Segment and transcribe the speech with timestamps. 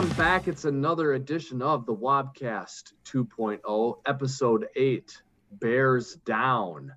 [0.00, 0.48] Welcome back.
[0.48, 5.22] It's another edition of the Wobcast 2.0, episode 8
[5.52, 6.94] Bears Down.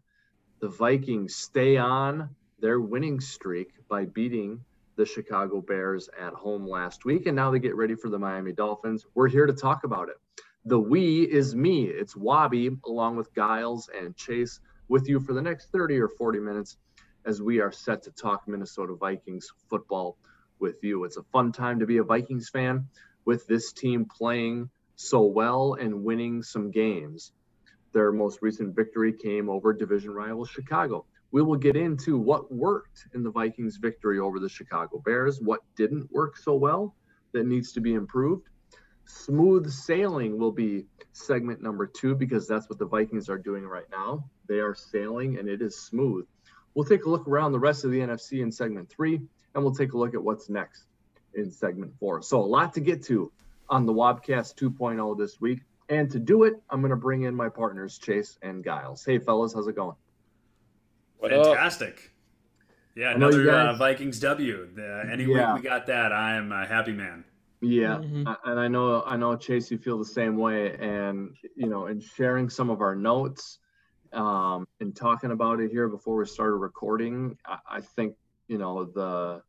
[0.61, 2.29] The Vikings stay on
[2.61, 4.61] their winning streak by beating
[4.95, 8.53] the Chicago Bears at home last week, and now they get ready for the Miami
[8.53, 9.05] Dolphins.
[9.15, 10.15] We're here to talk about it.
[10.63, 11.87] The we is me.
[11.87, 16.39] It's Wobby, along with Giles and Chase, with you for the next 30 or 40
[16.39, 16.77] minutes
[17.25, 20.17] as we are set to talk Minnesota Vikings football
[20.63, 21.03] with you.
[21.03, 22.87] It's a fun time to be a Vikings fan
[23.25, 27.33] with this team playing so well and winning some games.
[27.91, 31.05] Their most recent victory came over division rival Chicago.
[31.31, 35.59] We will get into what worked in the Vikings' victory over the Chicago Bears, what
[35.75, 36.95] didn't work so well
[37.33, 38.47] that needs to be improved.
[39.05, 43.89] Smooth sailing will be segment number two because that's what the Vikings are doing right
[43.91, 44.29] now.
[44.47, 46.25] They are sailing and it is smooth.
[46.73, 49.75] We'll take a look around the rest of the NFC in segment three and we'll
[49.75, 50.85] take a look at what's next
[51.35, 52.21] in segment four.
[52.21, 53.31] So a lot to get to
[53.69, 55.61] on the Wobcast 2.0 this week.
[55.89, 59.03] And to do it, I'm going to bring in my partners, Chase and Giles.
[59.03, 59.95] Hey, fellas, how's it going?
[61.21, 62.11] Fantastic.
[62.95, 64.69] Yeah, another uh, Vikings W.
[64.75, 65.53] The, any yeah.
[65.53, 67.23] week we got that, I am a happy man.
[67.59, 68.27] Yeah, mm-hmm.
[68.45, 70.75] and I know I know Chase, you feel the same way.
[70.75, 73.59] And you know, in sharing some of our notes
[74.11, 78.15] um, and talking about it here before we started recording, I, I think
[78.47, 79.41] you know the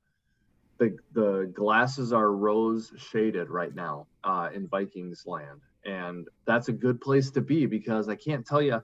[0.78, 6.72] the the glasses are rose shaded right now uh, in Vikings land, and that's a
[6.72, 8.82] good place to be because I can't tell you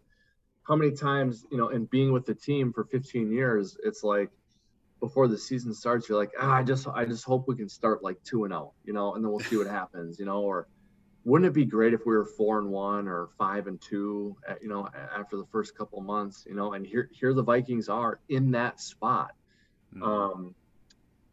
[0.62, 4.30] how many times you know in being with the team for 15 years, it's like
[5.00, 8.02] before the season starts, you're like, ah, I just I just hope we can start
[8.04, 10.42] like two and zero, oh, you know, and then we'll see what happens, you know,
[10.42, 10.68] or
[11.24, 14.68] wouldn't it be great if we were four and one or five and two, you
[14.68, 18.50] know, after the first couple months, you know, and here here the Vikings are in
[18.52, 19.32] that spot
[19.94, 20.02] Mm-hmm.
[20.02, 20.54] Um,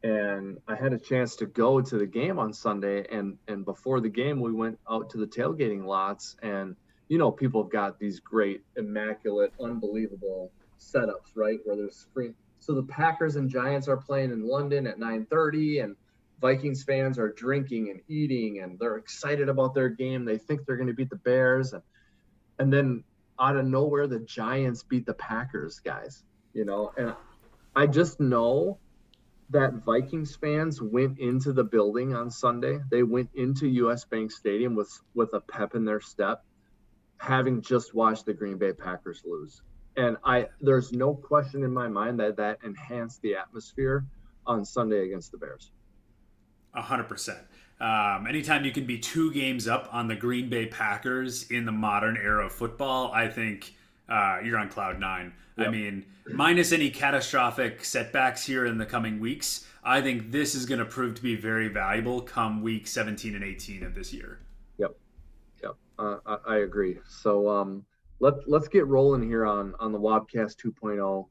[0.04, 4.00] and I had a chance to go to the game on Sunday, and and before
[4.00, 6.76] the game, we went out to the tailgating lots, and
[7.08, 12.36] you know, people have got these great, immaculate, unbelievable setups, right, where there's screen.
[12.60, 15.96] So the Packers and Giants are playing in London at 9:30, and
[16.42, 20.26] Vikings fans are drinking and eating, and they're excited about their game.
[20.26, 21.82] They think they're going to beat the Bears, and
[22.60, 23.04] and then
[23.40, 26.24] out of nowhere, the Giants beat the Packers, guys.
[26.54, 27.16] You know, and
[27.78, 28.80] I just know
[29.52, 32.80] that Vikings fans went into the building on Sunday.
[32.90, 36.44] They went into US Bank Stadium with with a pep in their step,
[37.20, 39.62] having just watched the Green Bay Packers lose.
[39.96, 44.08] And I there's no question in my mind that that enhanced the atmosphere
[44.48, 45.70] on Sunday against the Bears.
[46.74, 47.38] A hundred percent.
[47.80, 51.72] Um, anytime you can be two games up on the Green Bay Packers in the
[51.72, 53.76] modern era of football, I think
[54.10, 55.34] uh, you're on cloud nine.
[55.58, 55.68] Yep.
[55.68, 60.66] I mean, minus any catastrophic setbacks here in the coming weeks, I think this is
[60.66, 64.40] going to prove to be very valuable come week 17 and 18 of this year.
[64.78, 64.96] Yep,
[65.64, 67.00] yep, uh, I, I, agree.
[67.08, 67.86] So um,
[68.20, 71.28] let let's get rolling here on on the Wobcast 2.0,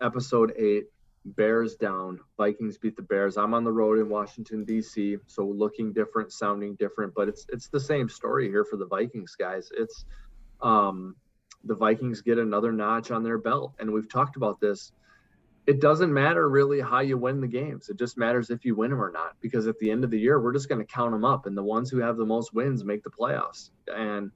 [0.00, 0.84] episode eight.
[1.26, 2.20] Bears down.
[2.36, 3.38] Vikings beat the Bears.
[3.38, 7.68] I'm on the road in Washington D.C., so looking different, sounding different, but it's it's
[7.68, 9.70] the same story here for the Vikings guys.
[9.74, 10.04] It's
[10.60, 11.16] um,
[11.64, 13.74] the Vikings get another notch on their belt.
[13.78, 14.92] And we've talked about this.
[15.66, 17.88] It doesn't matter really how you win the games.
[17.88, 19.36] It just matters if you win them or not.
[19.40, 21.56] Because at the end of the year, we're just going to count them up, and
[21.56, 23.70] the ones who have the most wins make the playoffs.
[23.88, 24.30] And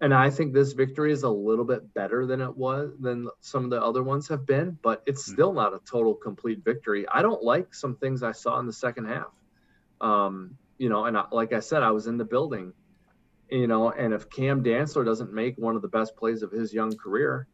[0.00, 3.64] and I think this victory is a little bit better than it was than some
[3.64, 5.32] of the other ones have been, but it's hmm.
[5.32, 7.06] still not a total complete victory.
[7.08, 9.32] I don't like some things I saw in the second half.
[10.00, 12.72] Um, you know, and I, like I said, I was in the building
[13.50, 16.72] you know, and if Cam Dantzler doesn't make one of the best plays of his
[16.72, 17.46] young career,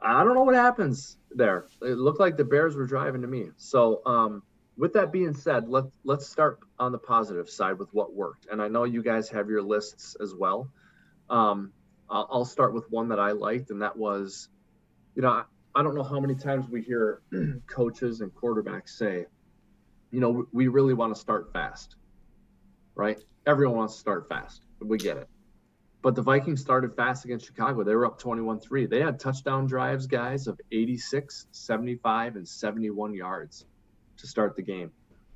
[0.00, 1.66] I don't know what happens there.
[1.80, 3.50] It looked like the Bears were driving to me.
[3.56, 4.42] So, um,
[4.76, 8.46] with that being said, let let's start on the positive side with what worked.
[8.50, 10.68] And I know you guys have your lists as well.
[11.30, 11.72] Um,
[12.08, 14.48] I'll, start with one that I liked, and that was,
[15.16, 15.42] you know,
[15.74, 17.20] I don't know how many times we hear
[17.66, 19.26] coaches and quarterbacks say,
[20.12, 21.96] you know, we really want to start fast,
[22.94, 23.18] right?
[23.44, 25.28] Everyone wants to start fast we get it.
[26.02, 27.82] But the Vikings started fast against Chicago.
[27.82, 28.86] They were up 21 3.
[28.86, 33.66] They had touchdown drives, guys, of 86, 75, and 71 yards
[34.18, 34.92] to start the game.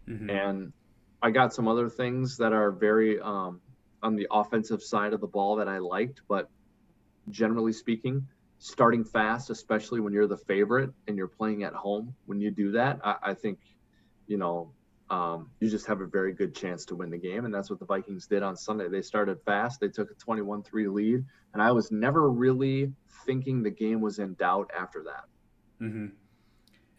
[0.09, 0.31] Mm-hmm.
[0.31, 0.73] And
[1.23, 3.61] I got some other things that are very um,
[4.03, 6.23] on the offensive side of the ball that I liked.
[6.29, 6.49] But
[7.31, 8.27] generally speaking,
[8.59, 12.73] starting fast, especially when you're the favorite and you're playing at home, when you do
[12.73, 13.59] that, I, I think,
[14.27, 14.73] you know,
[15.11, 17.45] um, you just have a very good chance to win the game.
[17.45, 18.89] And that's what the Vikings did on Sunday.
[18.89, 21.25] They started fast, they took a 21 3 lead.
[21.53, 22.93] And I was never really
[23.27, 25.85] thinking the game was in doubt after that.
[25.85, 26.07] Mm-hmm.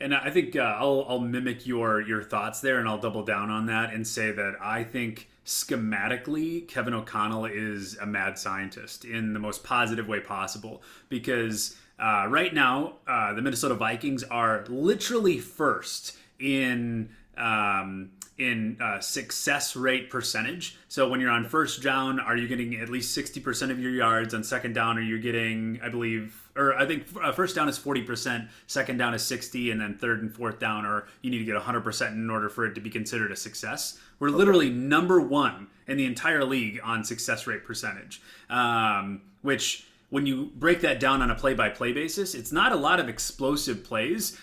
[0.02, 3.52] And I think uh, I'll, I'll mimic your your thoughts there, and I'll double down
[3.52, 9.34] on that and say that I think schematically, Kevin O'Connell is a mad scientist in
[9.34, 15.38] the most positive way possible because uh, right now uh, the Minnesota Vikings are literally
[15.38, 17.10] first in.
[17.42, 18.12] Um,
[18.42, 20.78] in uh, success rate percentage.
[20.88, 24.34] So when you're on first down, are you getting at least 60% of your yards?
[24.34, 27.78] On second down, are you getting, I believe, or I think uh, first down is
[27.78, 31.46] 40%, second down is 60, and then third and fourth down, or you need to
[31.46, 34.00] get 100% in order for it to be considered a success.
[34.20, 34.38] We're okay.
[34.38, 40.52] literally number one in the entire league on success rate percentage, um, which when you
[40.56, 43.84] break that down on a play by play basis, it's not a lot of explosive
[43.84, 44.38] plays,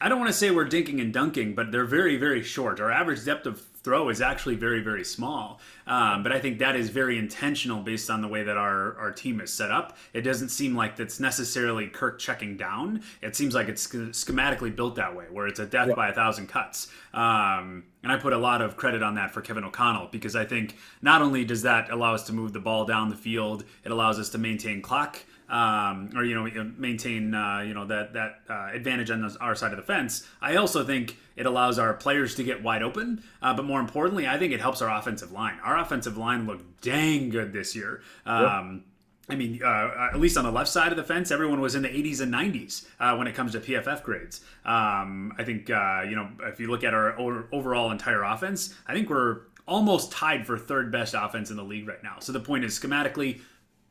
[0.00, 2.80] I don't want to say we're dinking and dunking, but they're very, very short.
[2.80, 5.60] Our average depth of throw is actually very, very small.
[5.86, 9.12] Um, but I think that is very intentional based on the way that our, our
[9.12, 9.96] team is set up.
[10.14, 13.02] It doesn't seem like that's necessarily Kirk checking down.
[13.20, 16.48] It seems like it's schematically built that way, where it's a death by a thousand
[16.48, 16.88] cuts.
[17.12, 20.46] Um, and I put a lot of credit on that for Kevin O'Connell because I
[20.46, 23.92] think not only does that allow us to move the ball down the field, it
[23.92, 28.40] allows us to maintain clock um, or you know maintain uh, you know that that
[28.48, 30.26] uh, advantage on the, our side of the fence.
[30.40, 34.26] I also think it allows our players to get wide open, uh, but more importantly,
[34.26, 35.58] I think it helps our offensive line.
[35.62, 38.02] Our offensive line looked dang good this year.
[38.24, 38.82] Um, yep.
[39.26, 41.82] I mean, uh, at least on the left side of the fence, everyone was in
[41.82, 44.42] the 80s and 90s uh, when it comes to PFF grades.
[44.66, 48.92] Um, I think, uh, you know, if you look at our overall entire offense, I
[48.92, 52.16] think we're almost tied for third best offense in the league right now.
[52.18, 53.40] So the point is, schematically,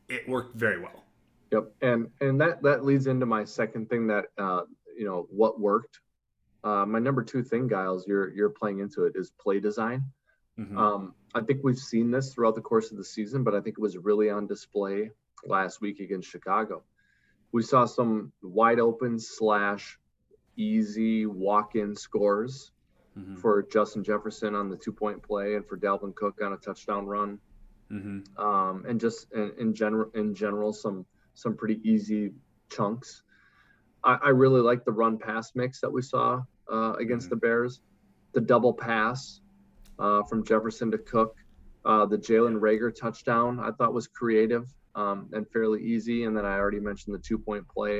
[0.08, 1.03] it worked very well.
[1.54, 4.62] Yep, and and that that leads into my second thing that uh,
[4.98, 6.00] you know what worked.
[6.64, 10.04] Uh, my number two thing, Giles, you're you're playing into it is play design.
[10.60, 10.78] Mm-hmm.
[10.78, 13.78] Um, I think we've seen this throughout the course of the season, but I think
[13.78, 15.12] it was really on display
[15.46, 16.82] last week against Chicago.
[17.52, 20.00] We saw some wide open slash
[20.56, 22.72] easy walk-in scores
[23.18, 23.36] mm-hmm.
[23.36, 27.40] for Justin Jefferson on the two-point play and for Dalvin Cook on a touchdown run.
[27.92, 28.44] Mm-hmm.
[28.44, 32.32] Um, and just in, in general, in general, some some pretty easy
[32.70, 33.24] chunks.
[34.04, 36.42] I, I really like the run pass mix that we saw
[36.72, 37.36] uh, against mm-hmm.
[37.36, 37.82] the Bears.
[38.34, 39.42] The double pass
[40.00, 41.36] uh, from Jefferson to Cook,
[41.86, 44.66] uh, the Jalen Reagor touchdown, I thought was creative
[44.96, 46.24] um, and fairly easy.
[46.24, 48.00] And then I already mentioned the two point play.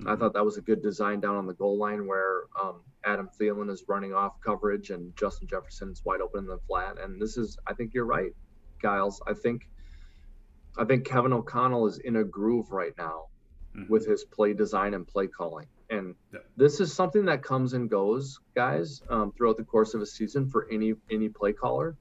[0.00, 0.08] Mm-hmm.
[0.08, 3.28] I thought that was a good design down on the goal line where um, Adam
[3.38, 6.98] Thielen is running off coverage and Justin Jefferson is wide open in the flat.
[7.02, 8.32] And this is, I think you're right,
[8.80, 9.20] Giles.
[9.26, 9.68] I think
[10.78, 13.26] I think Kevin O'Connell is in a groove right now
[13.76, 13.90] mm-hmm.
[13.92, 15.66] with his play design and play calling.
[15.90, 16.40] And yeah.
[16.56, 20.48] this is something that comes and goes, guys, um, throughout the course of a season
[20.48, 21.96] for any any play caller.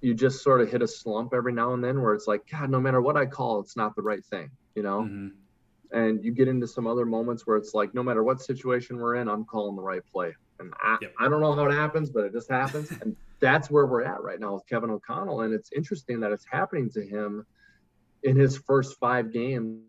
[0.00, 2.68] You just sort of hit a slump every now and then where it's like, God,
[2.68, 5.02] no matter what I call, it's not the right thing, you know.
[5.02, 5.28] Mm-hmm.
[5.98, 9.14] And you get into some other moments where it's like, no matter what situation we're
[9.14, 10.34] in, I'm calling the right play.
[10.58, 11.14] And I, yep.
[11.18, 12.90] I don't know how it happens, but it just happens.
[13.00, 15.42] and that's where we're at right now with Kevin O'Connell.
[15.42, 17.46] And it's interesting that it's happening to him
[18.24, 19.82] in his first five games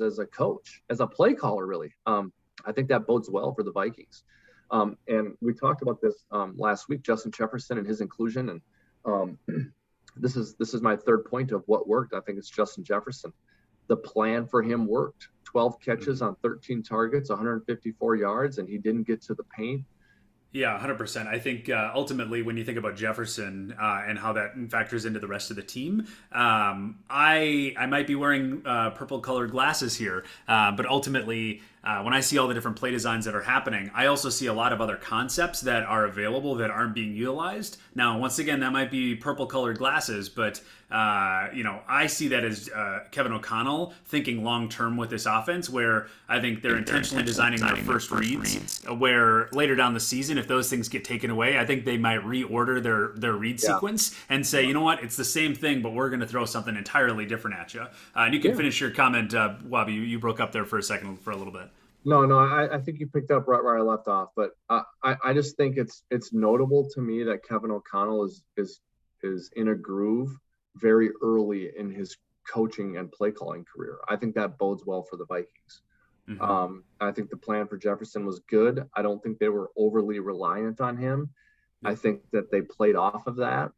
[0.00, 1.92] as a coach, as a play caller, really.
[2.06, 2.32] Um,
[2.64, 4.22] I think that bodes well for the Vikings.
[4.70, 8.48] Um, and we talked about this um, last week, Justin Jefferson and his inclusion.
[8.48, 8.60] And
[9.04, 9.38] um,
[10.16, 12.14] this is this is my third point of what worked.
[12.14, 13.32] I think it's Justin Jefferson.
[13.88, 15.28] The plan for him worked.
[15.44, 16.28] 12 catches mm-hmm.
[16.28, 19.84] on 13 targets, 154 yards, and he didn't get to the paint.
[20.52, 21.26] Yeah, 100%.
[21.26, 25.18] I think uh, ultimately, when you think about Jefferson uh, and how that factors into
[25.18, 29.96] the rest of the team, um, I I might be wearing uh, purple colored glasses
[29.96, 33.42] here, uh, but ultimately, uh, when I see all the different play designs that are
[33.42, 37.14] happening, I also see a lot of other concepts that are available that aren't being
[37.14, 37.76] utilized.
[37.94, 40.60] Now, once again, that might be purple colored glasses, but
[40.92, 45.24] uh, you know, I see that as uh, Kevin O'Connell thinking long term with this
[45.24, 50.36] offense, where I think they're intentionally designing their first reads, where later down the season,
[50.36, 53.74] if those things get taken away, I think they might reorder their their read yeah.
[53.74, 56.44] sequence and say, you know what, it's the same thing, but we're going to throw
[56.44, 57.80] something entirely different at you.
[57.80, 58.58] Uh, and you can yeah.
[58.58, 59.94] finish your comment, uh, Wobby.
[59.94, 61.70] You, you broke up there for a second for a little bit.
[62.04, 64.82] No, no, I, I think you picked up right where I left off, but I,
[65.02, 68.80] I just think it's it's notable to me that Kevin O'Connell is is
[69.22, 70.36] is in a groove
[70.76, 72.16] very early in his
[72.48, 73.98] coaching and play calling career.
[74.08, 75.82] I think that bodes well for the Vikings.
[76.28, 76.42] Mm-hmm.
[76.42, 78.88] Um, I think the plan for Jefferson was good.
[78.94, 81.26] I don't think they were overly reliant on him.
[81.26, 81.86] Mm-hmm.
[81.88, 83.72] I think that they played off of that.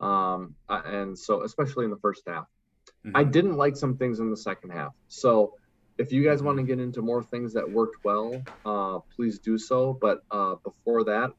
[0.00, 2.46] Um, and so, especially in the first half,
[3.04, 3.16] mm-hmm.
[3.16, 4.92] I didn't like some things in the second half.
[5.08, 5.54] So,
[6.00, 9.58] if you guys want to get into more things that worked well, uh, please do
[9.58, 9.98] so.
[10.00, 11.32] But uh, before that,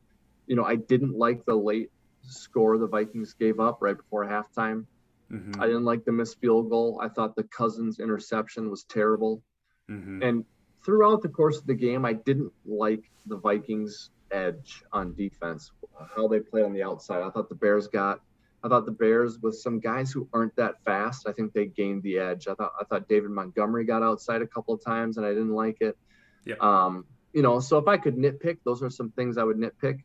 [0.45, 1.89] you know, I didn't like the late
[2.21, 4.85] score the Vikings gave up right before halftime.
[5.31, 5.59] Mm-hmm.
[5.59, 6.99] I didn't like the missed field goal.
[7.01, 9.41] I thought the Cousins interception was terrible.
[9.89, 10.21] Mm-hmm.
[10.21, 10.45] And
[10.85, 15.71] throughout the course of the game, I didn't like the Vikings edge on defense,
[16.15, 17.23] how they play on the outside.
[17.23, 18.21] I thought the Bears got
[18.63, 22.03] I thought the Bears with some guys who aren't that fast, I think they gained
[22.03, 22.47] the edge.
[22.47, 25.53] I thought I thought David Montgomery got outside a couple of times and I didn't
[25.53, 25.97] like it.
[26.45, 26.55] Yeah.
[26.59, 30.03] Um, you know, so if I could nitpick, those are some things I would nitpick.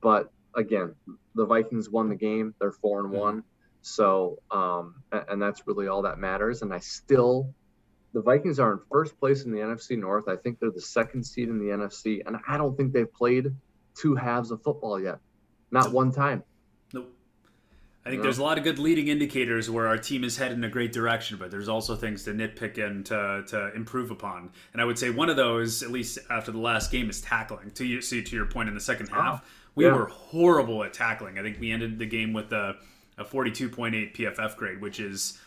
[0.00, 0.94] But again,
[1.34, 2.54] the Vikings won the game.
[2.58, 3.20] They're four and Mm-hmm.
[3.20, 3.42] one.
[3.82, 6.62] So um, and that's really all that matters.
[6.62, 7.54] And I still
[8.12, 10.26] the Vikings are in first place in the NFC North.
[10.28, 13.54] I think they're the second seed in the NFC, and I don't think they've played
[13.94, 15.18] two halves of football yet.
[15.70, 16.42] Not one time.
[18.10, 20.64] I think there's a lot of good leading indicators where our team is headed in
[20.64, 24.50] a great direction, but there's also things to nitpick and to, to improve upon.
[24.72, 27.70] And I would say one of those, at least after the last game, is tackling.
[27.70, 29.92] To you, see to your point in the second half, ah, we yeah.
[29.92, 31.38] were horrible at tackling.
[31.38, 32.78] I think we ended the game with a,
[33.16, 35.38] a 42.8 PFF grade, which is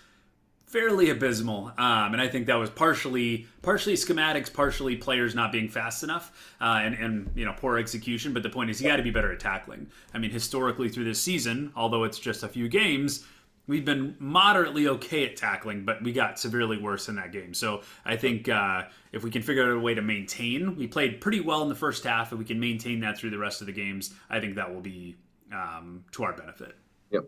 [0.74, 1.68] fairly abysmal.
[1.77, 6.56] Um, and I think that was partially partially schematics, partially players not being fast enough,
[6.60, 8.34] uh, and and you know poor execution.
[8.34, 9.88] But the point is, you got to be better at tackling.
[10.13, 13.25] I mean, historically through this season, although it's just a few games.
[13.65, 17.53] We've been moderately okay at tackling, but we got severely worse in that game.
[17.53, 21.22] So I think uh, if we can figure out a way to maintain, we played
[21.22, 22.34] pretty well in the first half.
[22.34, 24.82] If we can maintain that through the rest of the games, I think that will
[24.82, 25.15] be
[25.53, 26.75] um, to our benefit.
[27.12, 27.24] Yep.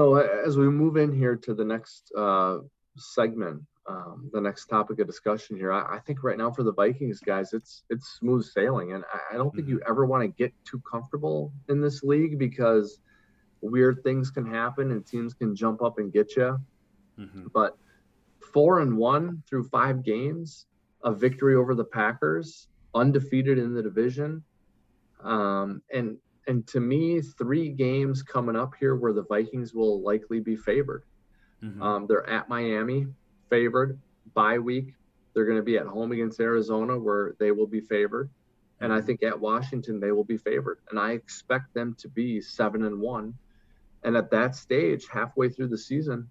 [0.00, 2.60] So as we move in here to the next uh,
[2.96, 6.72] segment, um, the next topic of discussion here, I, I think right now for the
[6.72, 10.28] Vikings guys, it's it's smooth sailing, and I, I don't think you ever want to
[10.28, 12.98] get too comfortable in this league because
[13.60, 16.58] weird things can happen and teams can jump up and get you.
[17.18, 17.76] hmm But
[18.54, 20.64] four and one through five games,
[21.04, 24.42] a victory over the Packers, undefeated in the division,
[25.22, 26.16] um, and
[26.46, 31.04] and to me, three games coming up here where the Vikings will likely be favored.
[31.60, 33.06] hmm Um, they're at Miami,
[33.50, 34.00] favored.
[34.34, 34.94] Bye week,
[35.34, 38.30] they're going to be at home against Arizona, where they will be favored,
[38.80, 40.78] and I think at Washington they will be favored.
[40.90, 43.34] And I expect them to be seven and one.
[44.02, 46.30] And at that stage, halfway through the season,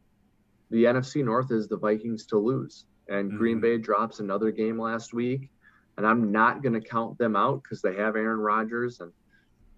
[0.70, 2.86] the NFC North is the Vikings to lose.
[3.10, 3.62] And Green Mhm.
[3.62, 5.50] Bay drops another game last week,
[5.98, 9.12] and I'm not going to count them out because they have Aaron Rodgers and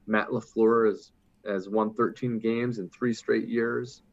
[0.08, 1.12] Matt LaFleur has
[1.46, 4.03] has won 13 games in three straight years,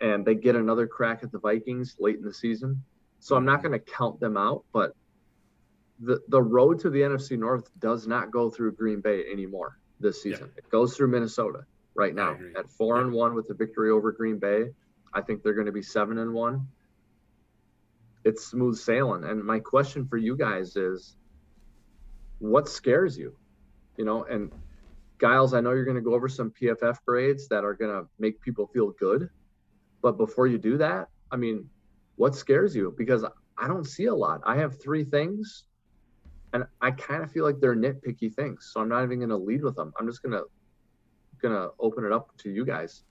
[0.00, 2.82] and they get another crack at the Vikings late in the season.
[3.20, 4.94] So I'm not going to count them out, but
[6.00, 10.22] the the road to the NFC North does not go through Green Bay anymore this
[10.22, 10.50] season.
[10.56, 11.64] It goes through Minnesota
[11.94, 13.04] right now at four Yeah.
[13.04, 14.70] and one with the victory over Green Bay.
[15.14, 16.68] I think they're going to be seven and one.
[18.24, 19.24] It's smooth sailing.
[19.24, 21.16] And my question for you guys is,
[22.38, 23.34] what scares you?
[23.96, 24.52] You know, and
[25.20, 28.08] Giles, I know you're going to go over some PFF grades that are going to
[28.18, 29.30] make people feel good.
[30.02, 31.68] But before you do that, I mean,
[32.16, 32.94] what scares you?
[32.96, 33.24] Because
[33.58, 34.40] I don't see a lot.
[34.44, 35.64] I have three things,
[36.52, 38.70] and I kind of feel like they're nitpicky things.
[38.72, 39.92] So I'm not even going to lead with them.
[39.98, 40.44] I'm just going to
[41.42, 43.02] gonna open it up to you guys.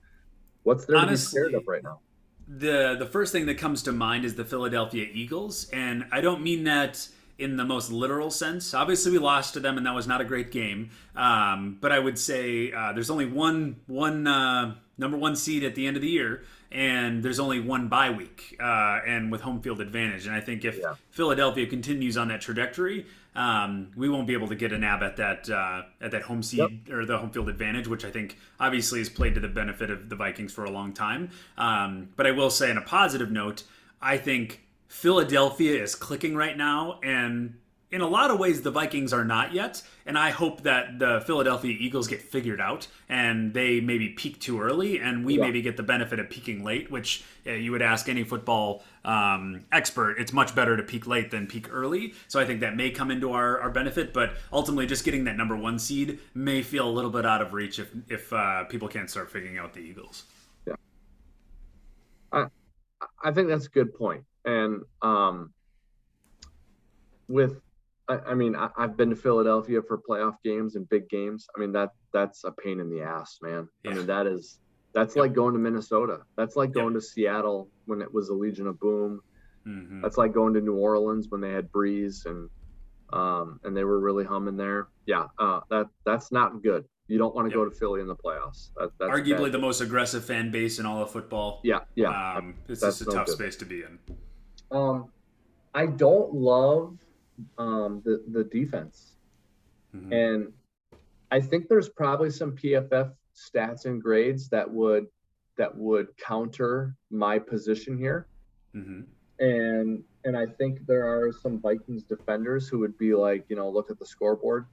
[0.64, 2.00] What's there to be scared of right now?
[2.48, 6.42] the the first thing that comes to mind is the Philadelphia Eagles, and I don't
[6.42, 8.72] mean that in the most literal sense.
[8.74, 10.90] Obviously, we lost to them, and that was not a great game.
[11.14, 15.74] Um, but I would say uh, there's only one one uh, number one seed at
[15.74, 19.60] the end of the year, and there's only one bye week, uh, and with home
[19.60, 20.26] field advantage.
[20.26, 20.94] And I think if Yeah.
[21.10, 25.16] Philadelphia continues on that trajectory, um, we won't be able to get a nab at
[25.18, 28.98] that uh, at that home seed or the home field advantage, which I think obviously
[29.00, 31.30] has played to the benefit of the Vikings for a long time.
[31.58, 33.64] Um, but I will say, on a positive note,
[34.00, 34.62] I think
[34.96, 37.58] Philadelphia is clicking right now, and
[37.90, 39.82] in a lot of ways, the Vikings are not yet.
[40.06, 44.58] And I hope that the Philadelphia Eagles get figured out and they maybe peak too
[44.58, 45.42] early, and we Yeah.
[45.42, 49.66] maybe get the benefit of peaking late, which uh, you would ask any football um,
[49.70, 50.18] expert.
[50.18, 52.14] It's much better to peak late than peak early.
[52.26, 55.36] So I think that may come into our, our benefit, but ultimately, just getting that
[55.36, 58.88] number one seed may feel a little bit out of reach if, if uh, people
[58.88, 60.24] can't start figuring out the Eagles.
[60.66, 60.74] Yeah.
[62.32, 62.46] I,
[63.22, 64.24] I think that's a good point.
[64.46, 65.52] And um,
[67.28, 67.60] with,
[68.08, 71.46] I, I mean, I, I've been to Philadelphia for playoff games and big games.
[71.56, 73.68] I mean, that that's a pain in the ass, man.
[73.86, 74.58] I mean, that is
[74.94, 75.22] that's Yep.
[75.22, 76.20] like going to Minnesota.
[76.36, 76.74] That's like Yep.
[76.74, 79.20] going to Seattle when it was the Legion of Boom.
[79.64, 82.48] hmm That's like going to New Orleans when they had Brees and
[83.12, 84.88] um, and they were really humming there.
[85.06, 86.84] Yeah, uh, that that's not good.
[87.08, 87.64] You don't want to Yep.
[87.66, 88.70] go to Philly in the playoffs.
[88.76, 89.52] That, that's Arguably bad.
[89.52, 91.60] the most aggressive fan base in all of football.
[91.62, 92.36] yeah, yeah.
[92.36, 93.34] Um, it's just a tough good.
[93.36, 93.98] space to be in.
[94.70, 95.12] Um,
[95.74, 96.98] I don't love
[97.58, 99.16] um, the the defense,
[99.94, 100.12] Mhm.
[100.12, 100.52] and
[101.30, 105.06] I think there's probably some PFF stats and grades that would
[105.58, 108.28] that would counter my position here,
[108.74, 109.06] Mhm.
[109.38, 113.70] and and I think there are some Vikings defenders who would be like, you know,
[113.70, 114.66] look at the scoreboard.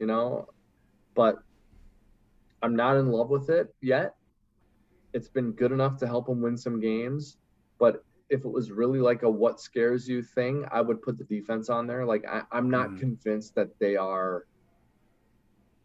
[0.00, 0.46] you know,
[1.16, 1.36] but
[2.62, 4.14] I'm not in love with it yet.
[5.12, 7.36] It's been good enough to help them win some games,
[7.78, 11.24] but if it was really like a what scares you thing, I would put the
[11.24, 12.04] defense on there.
[12.04, 13.00] Like I, am not mm.
[13.00, 14.46] convinced that they are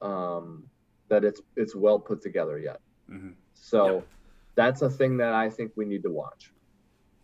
[0.02, 0.64] um
[1.10, 2.80] that it's it's well put together yet.
[3.10, 3.32] Mm-hmm.
[3.54, 4.08] So yep.
[4.56, 6.53] that's a thing that I think we need to watch.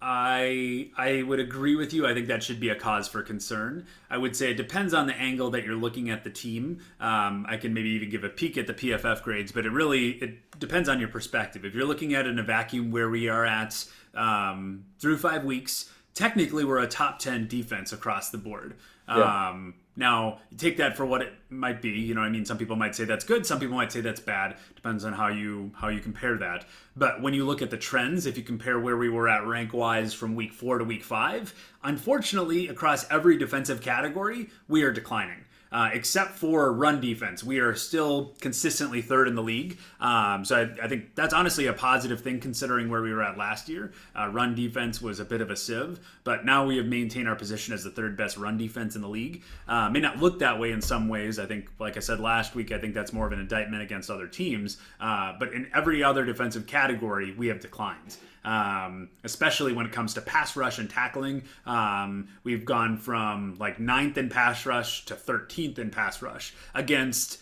[0.01, 2.07] I I would agree with you.
[2.07, 3.85] I think that should be a cause for concern.
[4.09, 6.79] I would say it depends on the angle that you're looking at the team.
[7.01, 10.11] Um, I can maybe even give a peek at the PFF grades, but it really
[10.11, 11.65] it depends on your perspective.
[11.65, 15.43] If you're looking at it in a vacuum where we are at um, through five
[15.43, 18.75] weeks, technically we're a top ten defense across the board.
[19.09, 19.49] Yeah.
[19.49, 21.89] Um, now, take that for what it might be.
[21.89, 24.21] You know, I mean, some people might say that's good, some people might say that's
[24.21, 24.55] bad.
[24.75, 26.65] Depends on how you how you compare that.
[26.95, 29.73] But when you look at the trends, if you compare where we were at rank
[29.73, 35.43] wise from week four to week five, unfortunately, across every defensive category, we are declining
[35.71, 37.43] uh, except for run defense.
[37.43, 39.77] We are still consistently third in the league.
[39.99, 43.37] Um, so I, I, think that's honestly a positive thing considering where we were at
[43.37, 43.91] last year.
[44.17, 47.35] Uh, run defense was a bit of a sieve, but now we have maintained our
[47.35, 49.43] position as the third best run defense in the league.
[49.67, 51.37] Uh, may not look that way in some ways.
[51.39, 54.09] I think, like I said last week, I think that's more of an indictment against
[54.09, 54.77] other teams.
[54.99, 60.13] Uh, but in every other defensive category, we have declines um, especially when it comes
[60.15, 61.43] to pass rush and tackling.
[61.65, 67.39] Um, we've gone from like ninth in pass rush to 13th in pass rush against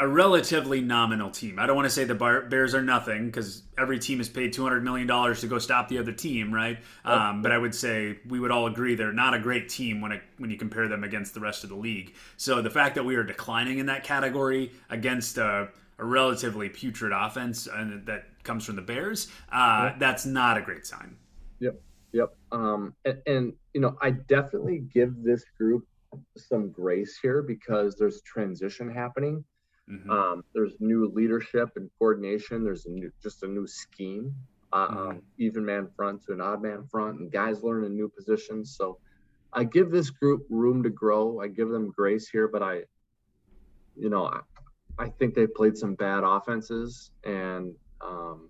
[0.00, 1.58] a relatively nominal team.
[1.58, 4.82] I don't want to say the Bears are nothing because every team is paid $200
[4.82, 6.78] million to go stop the other team, right?
[7.04, 10.12] Um, but I would say we would all agree they're not a great team when,
[10.12, 12.14] it, when you compare them against the rest of the league.
[12.38, 15.68] So the fact that we are declining in that category against a,
[15.98, 20.86] a relatively putrid offense and that comes from the Bears, uh, that's not a great
[20.86, 21.16] sign.
[21.60, 21.80] Yep.
[22.12, 22.36] Yep.
[22.50, 25.86] Um, and, and, you know, I definitely give this group
[26.36, 29.44] some grace here because there's transition happening.
[29.88, 30.10] Mm-hmm.
[30.10, 32.64] Um, there's new leadership and coordination.
[32.64, 34.34] There's a new, just a new scheme,
[34.72, 34.98] uh, mm-hmm.
[34.98, 38.76] um, even man front to an odd man front, and guys learning new positions.
[38.76, 38.98] So
[39.52, 41.40] I give this group room to grow.
[41.40, 42.82] I give them grace here, but I,
[43.96, 44.40] you know, I,
[44.98, 48.48] I think they played some bad offenses, and um,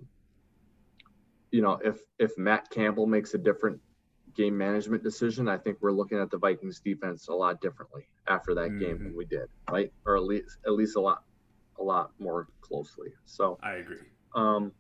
[1.51, 3.81] you know, if if Matt Campbell makes a different
[4.35, 8.55] game management decision, I think we're looking at the Vikings defense a lot differently after
[8.55, 8.79] that mm-hmm.
[8.79, 9.93] game than we did, right?
[10.07, 11.25] Or at least at least a lot
[11.79, 13.09] a lot more closely.
[13.25, 13.99] So I agree.
[14.35, 14.73] Um,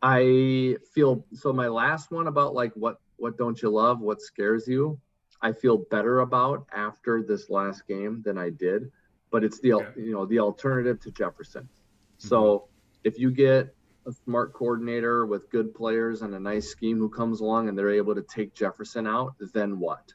[0.00, 1.52] I feel so.
[1.52, 4.98] My last one about like what what don't you love, what scares you,
[5.42, 8.90] I feel better about after this last game than I did.
[9.30, 10.00] But it's the okay.
[10.00, 11.64] you know the alternative to Jefferson.
[11.64, 12.28] Mm-hmm.
[12.28, 12.68] So
[13.08, 13.74] if you get
[14.06, 17.90] a smart coordinator with good players and a nice scheme who comes along and they're
[17.90, 20.12] able to take Jefferson out, then what?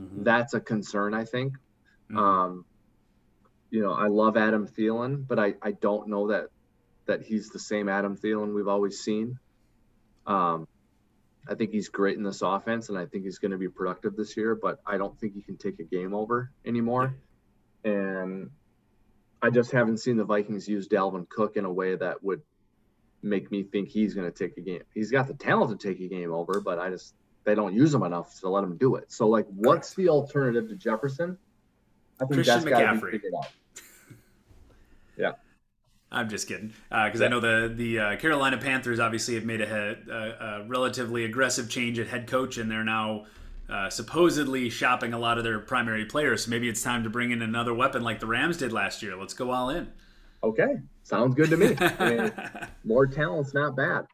[0.00, 0.22] Mm-hmm.
[0.24, 1.54] That's a concern, I think.
[2.10, 2.18] Mm-hmm.
[2.18, 2.64] Um,
[3.70, 6.48] you know, I love Adam Thielen, but I, I don't know that
[7.06, 9.38] that he's the same Adam Thielen we've always seen.
[10.26, 10.68] Um,
[11.48, 14.14] I think he's great in this offense, and I think he's going to be productive
[14.16, 14.54] this year.
[14.54, 17.14] But I don't think he can take a game over anymore.
[17.84, 18.50] And
[19.42, 22.42] I just haven't seen the Vikings use Dalvin Cook in a way that would
[23.22, 24.82] make me think he's going to take a game.
[24.94, 27.94] He's got the talent to take a game over, but I just they don't use
[27.94, 29.10] him enough to let him do it.
[29.10, 31.38] So like, what's the alternative to Jefferson?
[32.20, 33.50] I think Christian that's got to be figured out.
[35.16, 35.32] yeah.
[36.10, 37.26] I'm just kidding, because uh, yeah.
[37.26, 41.68] I know the the uh, Carolina Panthers obviously have made a, a, a, relatively aggressive
[41.68, 43.26] change at head coach, and they're now
[43.68, 46.44] uh, supposedly shopping a lot of their primary players.
[46.44, 49.16] So maybe it's time to bring in another weapon like the Rams did last year.
[49.16, 49.88] Let's go all in.
[50.42, 51.76] Okay, sounds good to me.
[51.80, 52.32] I mean,
[52.84, 54.06] more talent's not bad.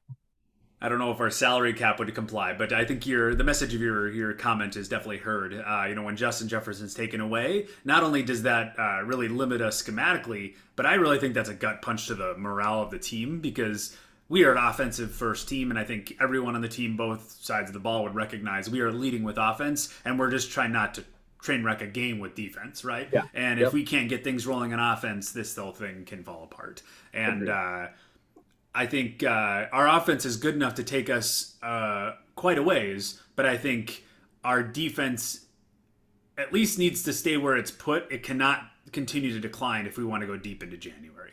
[0.84, 3.74] I don't know if our salary cap would comply, but I think your the message
[3.74, 5.54] of your your comment is definitely heard.
[5.54, 9.62] Uh, you know, when Justin Jefferson's taken away, not only does that uh, really limit
[9.62, 12.98] us schematically, but I really think that's a gut punch to the morale of the
[12.98, 13.96] team because
[14.28, 17.68] we are an offensive first team, and I think everyone on the team, both sides
[17.68, 20.94] of the ball, would recognize we are leading with offense, and we're just trying not
[20.94, 21.04] to
[21.42, 23.08] train wreck a game with defense, right?
[23.12, 23.24] Yeah.
[23.34, 23.68] And yep.
[23.68, 26.82] if we can't get things rolling on offense, this whole thing can fall apart.
[27.12, 27.88] And uh,
[28.74, 33.20] I think uh, our offense is good enough to take us uh, quite a ways,
[33.36, 34.04] but I think
[34.42, 35.44] our defense
[36.38, 38.10] at least needs to stay where it's put.
[38.10, 41.32] It cannot continue to decline if we want to go deep into January.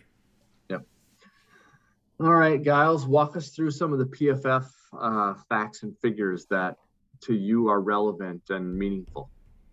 [2.23, 6.77] All right, Giles, walk us through some of the PFF uh, facts and figures that
[7.21, 9.27] to you are relevant and meaningful.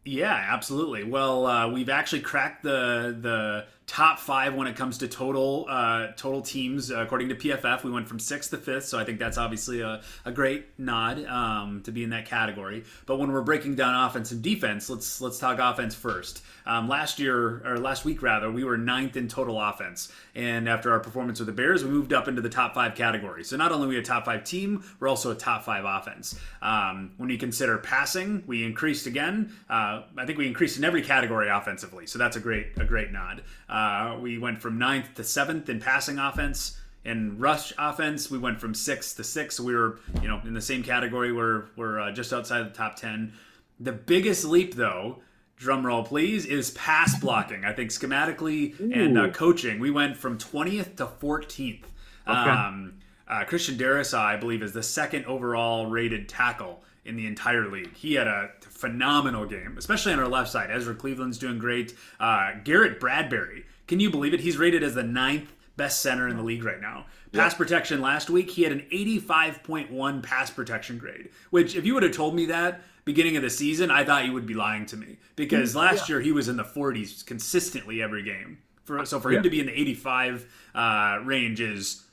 [0.06, 1.04] Yeah, absolutely.
[1.04, 6.08] Well, uh, we've actually cracked the the top five when it comes to total uh,
[6.14, 7.82] total teams according to PFF.
[7.82, 11.24] We went from sixth to fifth, so I think that's obviously a, a great nod
[11.24, 12.84] um, to be in that category.
[13.06, 16.42] But when we're breaking down offense and defense, let's let's talk offense first.
[16.66, 20.92] Um, last year or last week rather, we were ninth in total offense, and after
[20.92, 23.42] our performance with the Bears, we moved up into the top five category.
[23.42, 26.38] So not only are we a top five team, we're also a top five offense.
[26.60, 29.54] Um, when you consider passing, we increased again.
[29.70, 33.12] Uh, I think we increased in every category offensively, so that's a great a great
[33.12, 33.42] nod.
[33.66, 33.77] Uh,
[34.20, 36.78] we went from ninth to seventh in passing offense.
[37.04, 39.58] In rush offense, we went from sixth to sixth.
[39.58, 41.32] So we were, you know, in the same category.
[41.32, 43.32] We're we're uh, just outside the top ten.
[43.80, 45.20] The biggest leap, though,
[45.56, 47.64] drum roll please, is pass blocking.
[47.64, 48.92] I think schematically Ooh.
[48.92, 51.84] and uh, coaching, we went from 20th to 14th.
[52.26, 52.32] Okay.
[52.32, 52.94] Um,
[53.26, 57.94] uh, Christian Darrisaw, I believe, is the second overall rated tackle in the entire league.
[57.94, 60.70] He had a phenomenal game, especially on our left side.
[60.70, 61.96] Ezra Cleveland's doing great.
[62.20, 64.40] Uh, Garrett Bradbury, can you believe it?
[64.40, 67.06] He's rated as the ninth best center in the league right now.
[67.32, 67.58] Pass yep.
[67.58, 72.12] protection last week, he had an 85.1 pass protection grade, which if you would have
[72.12, 75.18] told me that beginning of the season, I thought you would be lying to me
[75.34, 76.14] because last yeah.
[76.14, 78.58] year he was in the 40s consistently every game.
[78.84, 82.04] For, so for him to be in the 85 uh, range is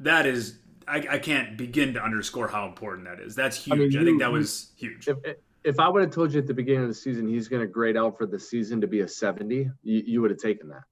[0.00, 3.34] that is I, I, can't begin to underscore how important that is.
[3.34, 3.74] That's huge.
[3.74, 5.08] I, mean, you, I think that was huge.
[5.08, 5.18] If,
[5.64, 7.66] if I would have told you at the beginning of the season he's going to
[7.66, 10.82] grade out for the season to be a 70, you, you would have taken that.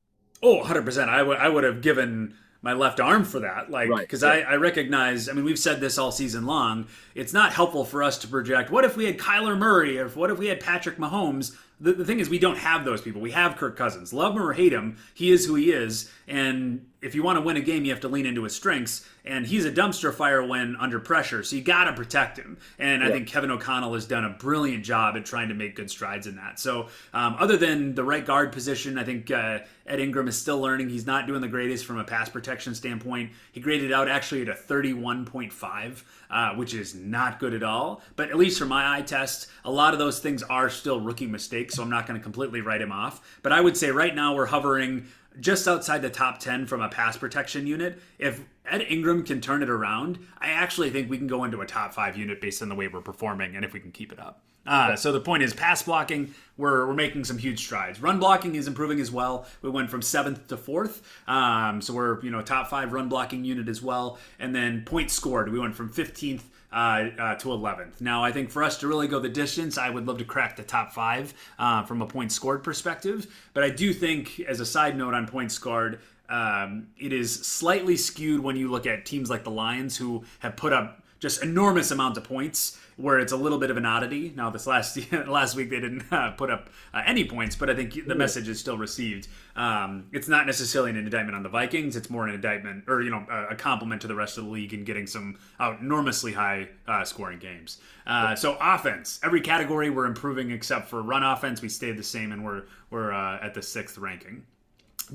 [0.42, 1.08] Oh, 100%.
[1.08, 3.70] I would I would have given my left arm for that.
[3.70, 4.40] Like, because right.
[4.40, 4.48] yeah.
[4.48, 6.86] I, I recognize, I mean, we've said this all season long.
[7.14, 10.30] It's not helpful for us to project, what if we had Kyler Murray or what
[10.30, 11.56] if we had Patrick Mahomes?
[11.80, 13.20] The, the thing is, we don't have those people.
[13.20, 14.12] We have Kirk Cousins.
[14.12, 16.10] Love him or hate him, he is who he is.
[16.28, 19.04] And if you want to win a game, you have to lean into his strengths.
[19.24, 22.58] And he's a dumpster fire when under pressure, so you got to protect him.
[22.78, 25.90] And I think Kevin O'Connell has done a brilliant job at trying to make good
[25.90, 26.58] strides in that.
[26.58, 30.60] So, um, other than the right guard position, I think uh, Ed Ingram is still
[30.60, 30.88] learning.
[30.88, 33.30] He's not doing the greatest from a pass protection standpoint.
[33.52, 38.02] He graded out actually at a 31.5, uh, which is not good at all.
[38.16, 41.26] But at least for my eye test, a lot of those things are still rookie
[41.26, 43.38] mistakes, so I'm not going to completely write him off.
[43.42, 45.06] But I would say right now we're hovering
[45.40, 48.00] just outside the top 10 from a pass protection unit.
[48.18, 51.66] If Ed Ingram can turn it around, I actually think we can go into a
[51.66, 54.20] top five unit based on the way we're performing and if we can keep it
[54.20, 54.42] up.
[54.64, 58.00] Uh, so the point is, pass blocking, we're, we're making some huge strides.
[58.00, 59.46] Run blocking is improving as well.
[59.60, 63.44] We went from seventh to fourth, um, so we're you know top five run blocking
[63.44, 64.18] unit as well.
[64.38, 66.42] And then points scored, we went from 15th
[66.72, 68.00] uh, uh, to 11th.
[68.00, 70.56] Now, I think for us to really go the distance, I would love to crack
[70.56, 73.26] the top five uh, from a point scored perspective.
[73.54, 77.96] But I do think, as a side note on points scored, um, it is slightly
[77.96, 81.90] skewed when you look at teams like the Lions, who have put up just enormous
[81.90, 84.32] amounts of points where it's a little bit of an oddity.
[84.34, 87.74] Now, this last last week they didn't uh, put up uh, any points, but I
[87.74, 89.26] think the message is still received.
[89.56, 93.10] Um, it's not necessarily an indictment on the Vikings; it's more an indictment, or you
[93.10, 96.68] know, a, a compliment to the rest of the league in getting some enormously high
[96.86, 97.78] uh, scoring games.
[98.06, 101.60] Uh, so, offense, every category we're improving except for run offense.
[101.60, 104.46] We stayed the same, and we're we're uh, at the sixth ranking.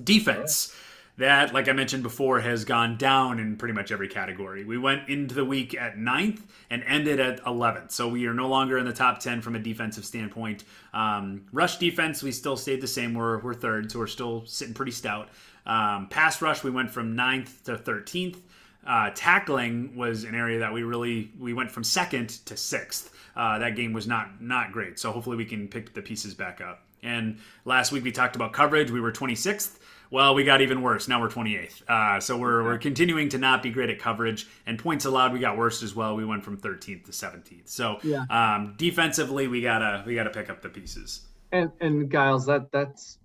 [0.03, 0.75] Defense
[1.17, 4.63] that, like I mentioned before, has gone down in pretty much every category.
[4.63, 7.91] We went into the week at ninth and ended at 11th.
[7.91, 10.63] So we are no longer in the top 10 from a defensive standpoint.
[10.93, 13.15] Um, rush defense, we still stayed the same.
[13.15, 15.29] We're, we're third, so we're still sitting pretty stout.
[15.65, 18.37] Um, pass rush, we went from ninth to 13th.
[18.85, 23.13] Uh, tackling was an area that we really we went from second to sixth.
[23.35, 24.97] Uh, that game was not not great.
[24.97, 26.83] So hopefully we can pick the pieces back up.
[27.03, 28.89] And last week we talked about coverage.
[28.89, 29.77] We were 26th.
[30.09, 31.07] Well, we got even worse.
[31.07, 31.81] Now we're 28th.
[31.87, 34.47] Uh, so we're, we're continuing to not be great at coverage.
[34.65, 36.15] And points allowed, we got worse as well.
[36.15, 37.67] We went from 13th to 17th.
[37.67, 38.23] So yeah.
[38.29, 41.21] um, defensively, we gotta we gotta pick up the pieces.
[41.51, 43.19] And and Giles, that that's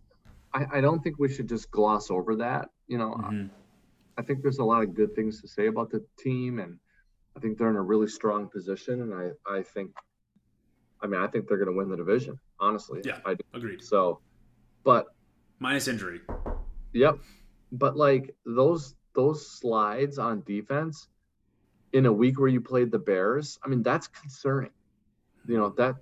[0.54, 2.68] I, I don't think we should just gloss over that.
[2.86, 3.46] You know, mm-hmm.
[4.18, 6.78] I think there's a lot of good things to say about the team, and
[7.36, 9.02] I think they're in a really strong position.
[9.02, 9.90] And I I think,
[11.00, 12.38] I mean, I think they're going to win the division.
[12.60, 13.44] Honestly, yeah, I do.
[13.54, 13.82] agreed.
[13.82, 14.20] So,
[14.84, 15.06] but
[15.58, 16.20] minus injury.
[16.92, 17.18] Yep.
[17.72, 21.08] But like those those slides on defense
[21.92, 24.70] in a week where you played the Bears, I mean that's concerning.
[25.46, 25.96] You know that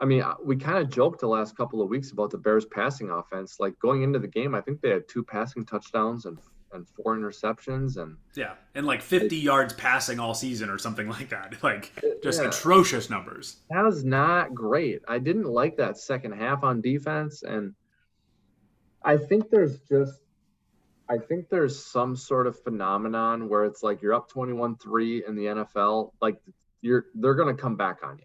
[0.00, 2.66] I mean, uh, we kind of joked the last couple of weeks about the Bears
[2.66, 3.58] passing offense.
[3.60, 6.38] Like going into the game, I think they had two passing touchdowns and
[6.72, 11.08] and four interceptions and yeah, and like 50 it, yards passing all season or something
[11.18, 11.56] like that.
[11.62, 13.58] Like just yeah, atrocious numbers.
[13.70, 15.00] That was not great.
[15.08, 17.74] I didn't like that second half on defense and
[19.04, 20.20] I think there's just
[21.08, 25.44] I think there's some sort of phenomenon where it's like you're up 21-3 in the
[25.44, 26.40] NFL, like
[26.80, 28.24] you're they're going to come back on you.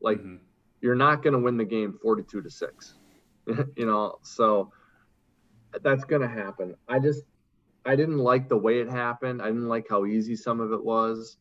[0.00, 0.36] Like mm-hmm.
[0.80, 2.94] you're not going to win the game 42 to 6.
[3.76, 4.72] you know, so
[5.82, 6.76] that's going to happen.
[6.88, 7.22] I just
[7.84, 9.42] I didn't like the way it happened.
[9.42, 11.36] I didn't like how easy some of it was.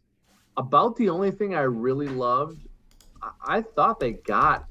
[0.57, 2.67] About the only thing I really loved,
[3.21, 4.65] I, I thought they got,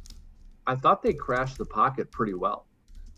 [0.67, 2.68] I thought they crashed the pocket pretty well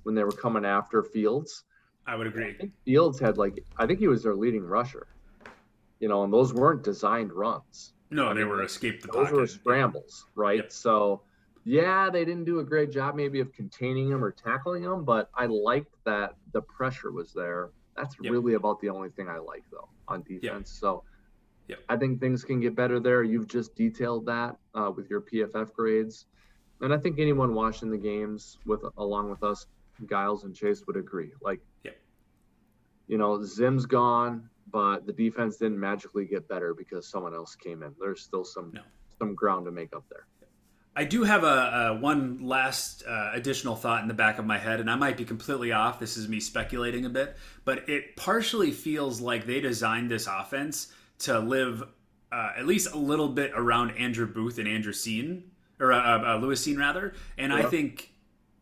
[0.03, 1.65] when they were coming after Fields.
[2.07, 2.57] I would agree.
[2.61, 5.07] I Fields had like, I think he was their leading rusher.
[6.01, 7.93] You know, and those weren't designed runs.
[8.11, 9.37] No, I they mean, were escape the those pocket.
[9.37, 10.57] were scrambles, right?
[10.57, 10.73] Yep.
[10.73, 11.23] So
[11.65, 15.31] yeah, they didn't do a great job maybe of containing him or tackling him, but
[15.35, 17.71] I liked that the pressure was there.
[17.97, 18.33] That's yep.
[18.33, 20.43] really about the only thing I like though on defense.
[20.43, 20.67] Yep.
[20.67, 21.05] So.
[21.89, 23.23] I think things can get better there.
[23.23, 26.27] You've just detailed that uh, with your PFF grades,
[26.81, 29.67] and I think anyone watching the games with along with us,
[30.09, 31.33] Giles and Chase would agree.
[31.43, 31.61] Like,
[33.11, 37.83] you know, Zim's gone, but the defense didn't magically get better because someone else came
[37.83, 37.93] in.
[38.01, 38.83] There's still some no.
[39.19, 40.27] some ground to make up there.
[40.95, 41.47] I do have a,
[41.97, 45.17] a one last uh, additional thought in the back of my head, and I might
[45.17, 45.99] be completely off.
[45.99, 50.93] This is me speculating a bit, but it partially feels like they designed this offense
[51.21, 51.83] to live
[52.31, 55.43] uh, at least a little bit around Andrew Booth and Andrew Cine,
[55.81, 57.15] or uh, uh Lewis Cine rather.
[57.37, 57.59] And yeah.
[57.59, 58.10] I think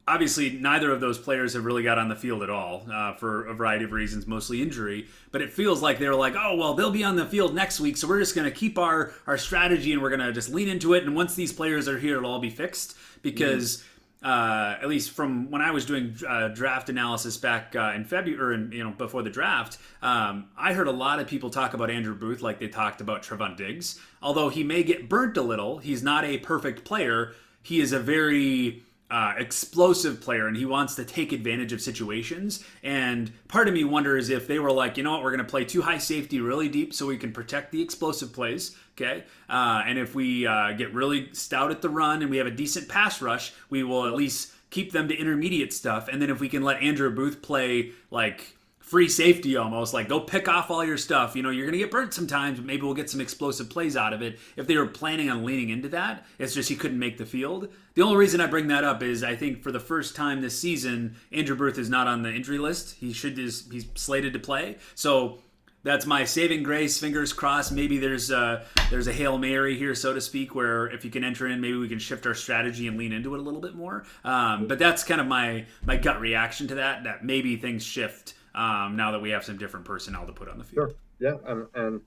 [0.08, 3.46] obviously neither of those players have really got on the field at all uh, for
[3.46, 6.90] a variety of reasons mostly injury but it feels like they're like oh well they'll
[6.90, 9.92] be on the field next week so we're just going to keep our our strategy
[9.92, 12.30] and we're going to just lean into it and once these players are here it'll
[12.30, 13.84] all be fixed because mm-hmm.
[14.20, 18.56] Uh, at least from when I was doing uh, draft analysis back uh, in February,
[18.56, 21.88] in, you know, before the draft, um, I heard a lot of people talk about
[21.88, 24.00] Andrew Booth like they talked about Trevon Diggs.
[24.20, 27.32] Although he may get burnt a little, he's not a perfect player.
[27.62, 32.64] He is a very uh, explosive player and he wants to take advantage of situations.
[32.82, 35.50] And part of me wonders if they were like, you know what, we're going to
[35.50, 38.76] play two high safety really deep so we can protect the explosive plays.
[38.96, 39.24] Okay.
[39.48, 42.50] Uh, and if we uh, get really stout at the run and we have a
[42.52, 46.08] decent pass rush, we will at least keep them to intermediate stuff.
[46.08, 48.57] And then if we can let Andrew Booth play like
[48.88, 51.90] free safety almost like go pick off all your stuff you know you're gonna get
[51.90, 54.86] burnt sometimes but maybe we'll get some explosive plays out of it if they were
[54.86, 58.40] planning on leaning into that it's just he couldn't make the field the only reason
[58.40, 61.76] i bring that up is i think for the first time this season andrew booth
[61.76, 65.38] is not on the injury list he should is he's slated to play so
[65.84, 66.98] that's my saving grace.
[66.98, 67.70] Fingers crossed.
[67.70, 71.22] Maybe there's a there's a hail mary here, so to speak, where if you can
[71.22, 73.76] enter in, maybe we can shift our strategy and lean into it a little bit
[73.76, 74.04] more.
[74.24, 77.04] Um, but that's kind of my my gut reaction to that.
[77.04, 80.58] That maybe things shift um, now that we have some different personnel to put on
[80.58, 80.90] the field.
[80.90, 80.96] Sure.
[81.20, 82.00] Yeah, and, and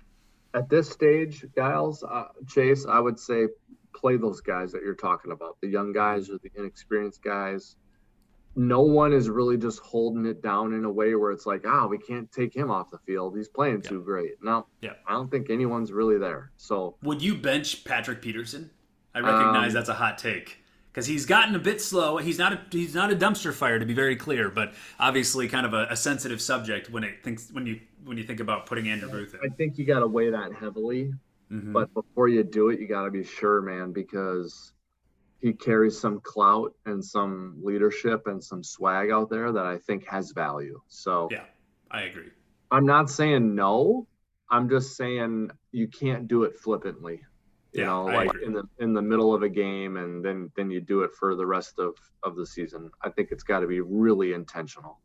[0.53, 3.47] at this stage, Giles, uh, Chase, I would say
[3.95, 7.77] play those guys that you're talking about, the young guys or the inexperienced guys.
[8.57, 11.83] No one is really just holding it down in a way where it's like, ah,
[11.83, 13.37] oh, we can't take him off the field.
[13.37, 14.31] He's playing too great.
[14.41, 14.93] No, yeah.
[15.07, 16.51] I don't think anyone's really there.
[16.57, 18.69] So, would you bench Patrick Peterson?
[19.15, 20.60] I recognize um, that's a hot take
[20.91, 22.17] because he's gotten a bit slow.
[22.17, 25.65] He's not a, he's not a dumpster fire to be very clear, but obviously kind
[25.65, 28.89] of a, a sensitive subject when it thinks when you when you think about putting
[28.89, 29.39] Andrew Booth in.
[29.49, 31.13] I think you got to weigh that heavily,
[31.51, 31.71] mm-hmm.
[31.71, 34.73] but before you do it, you got to be sure, man, because
[35.39, 40.05] he carries some clout and some leadership and some swag out there that I think
[40.07, 40.79] has value.
[40.87, 41.45] So yeah,
[41.89, 42.29] I agree.
[42.69, 44.07] I'm not saying no.
[44.49, 47.21] I'm just saying you can't do it flippantly
[47.73, 48.45] you yeah, know I like agree.
[48.45, 51.35] in the in the middle of a game and then then you do it for
[51.35, 54.99] the rest of of the season i think it's got to be really intentional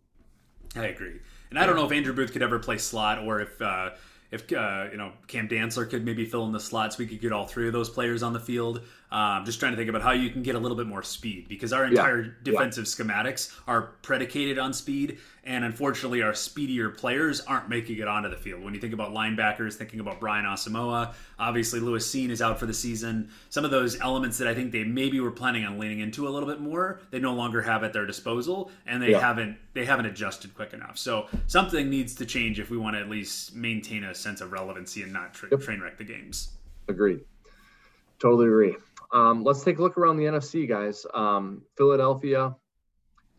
[0.75, 3.61] i agree and i don't know if andrew booth could ever play slot or if
[3.63, 3.91] uh
[4.31, 7.33] if uh, you know Cam Dantzler could maybe fill in the slots, we could get
[7.33, 8.83] all three of those players on the field.
[9.11, 11.47] Um, just trying to think about how you can get a little bit more speed
[11.49, 12.31] because our entire yeah.
[12.43, 13.05] defensive yeah.
[13.05, 18.37] schematics are predicated on speed, and unfortunately, our speedier players aren't making it onto the
[18.37, 18.65] field.
[18.65, 22.67] When you think about linebackers, thinking about Brian Asamoah, obviously Lewis Cine is out for
[22.67, 23.31] the season.
[23.49, 26.31] Some of those elements that I think they maybe were planning on leaning into a
[26.31, 29.21] little bit more, they no longer have at their disposal, and they yeah.
[29.21, 30.99] haven't they haven't adjusted quick enough.
[30.99, 34.51] So something needs to change if we want to at least maintain a sense of
[34.51, 35.61] relevancy and not tra- yep.
[35.61, 36.49] train wreck the games.
[36.89, 37.21] Agreed.
[38.19, 38.77] Totally agree.
[39.17, 41.07] Um, let's take a look around the NFC, guys.
[41.15, 42.55] Um, Philadelphia,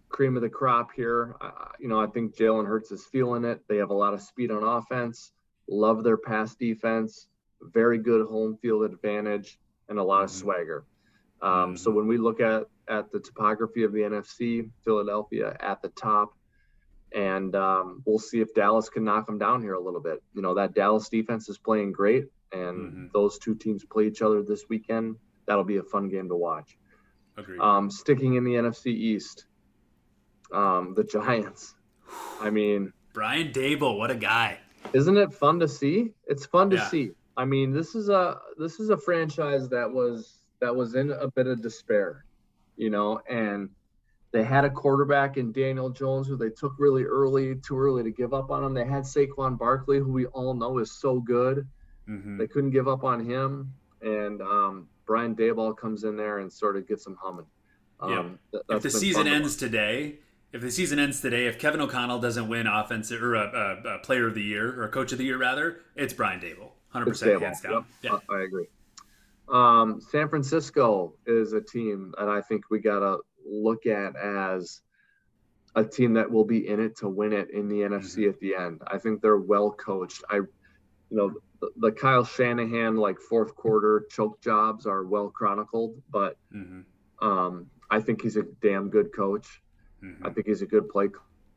[0.10, 1.36] cream of the crop here.
[1.40, 3.62] Uh, you know, I think Jalen Hurts is feeling it.
[3.70, 5.34] They have a lot of speed on offense,
[5.70, 7.28] love their pass defense,
[7.62, 10.40] very good home field advantage, and a lot of mm-hmm.
[10.40, 10.86] swagger.
[11.44, 15.90] Um, so when we look at at the topography of the NFC, Philadelphia at the
[15.90, 16.36] top,
[17.14, 20.24] and um, we'll see if Dallas can knock them down here a little bit.
[20.34, 23.06] You know that Dallas defense is playing great, and mm-hmm.
[23.14, 26.78] those two teams play each other this weekend that'll be a fun game to watch.
[27.38, 27.60] Agreed.
[27.60, 29.46] Um, sticking in the NFC East,
[30.52, 31.76] um, the Giants.
[32.40, 34.60] I mean, Brian Daboll, what a guy!
[34.94, 36.14] Isn't it fun to see?
[36.26, 36.88] It's fun to yeah.
[36.90, 37.12] see.
[37.36, 41.30] I mean, this is a this is a franchise that was that was in a
[41.30, 42.26] bit of despair,
[42.76, 43.70] you know, and
[44.32, 48.12] they had a quarterback in Daniel Jones who they took really early, too early to
[48.12, 48.74] give up on him.
[48.74, 51.68] They had Saquon Barkley, who we all know is so good.
[52.10, 52.38] Mm-hmm.
[52.38, 53.74] They couldn't give up on him.
[54.02, 57.48] And um, Brian Daboll comes in there and sort of gets them humming.
[58.00, 58.60] Um, yeah.
[58.76, 60.20] if the season ends today,
[60.54, 64.00] if the season ends today, if Kevin O'Connell doesn't win offensive or a, a, a
[64.00, 67.08] player of the year or a coach of the year rather, it's Brian Daboll, hundred
[67.08, 67.86] percent hands down.
[68.04, 68.14] Yep.
[68.30, 68.68] Yeah, I agree.
[69.50, 74.82] Um, San Francisco is a team that I think we gotta look at as
[75.76, 78.30] a team that will be in it to win it in the NFC mm-hmm.
[78.30, 78.82] at the end.
[78.88, 80.24] I think they're well coached.
[80.30, 80.48] I, you
[81.12, 81.34] know,
[81.78, 87.28] the, Kyle Shanahan like fourth quarter choke jobs are well chronicled, but mm-hmm.
[87.28, 89.62] um, I think he's a damn good coach.
[90.04, 90.26] Mm-hmm.
[90.26, 91.10] I think he's a good play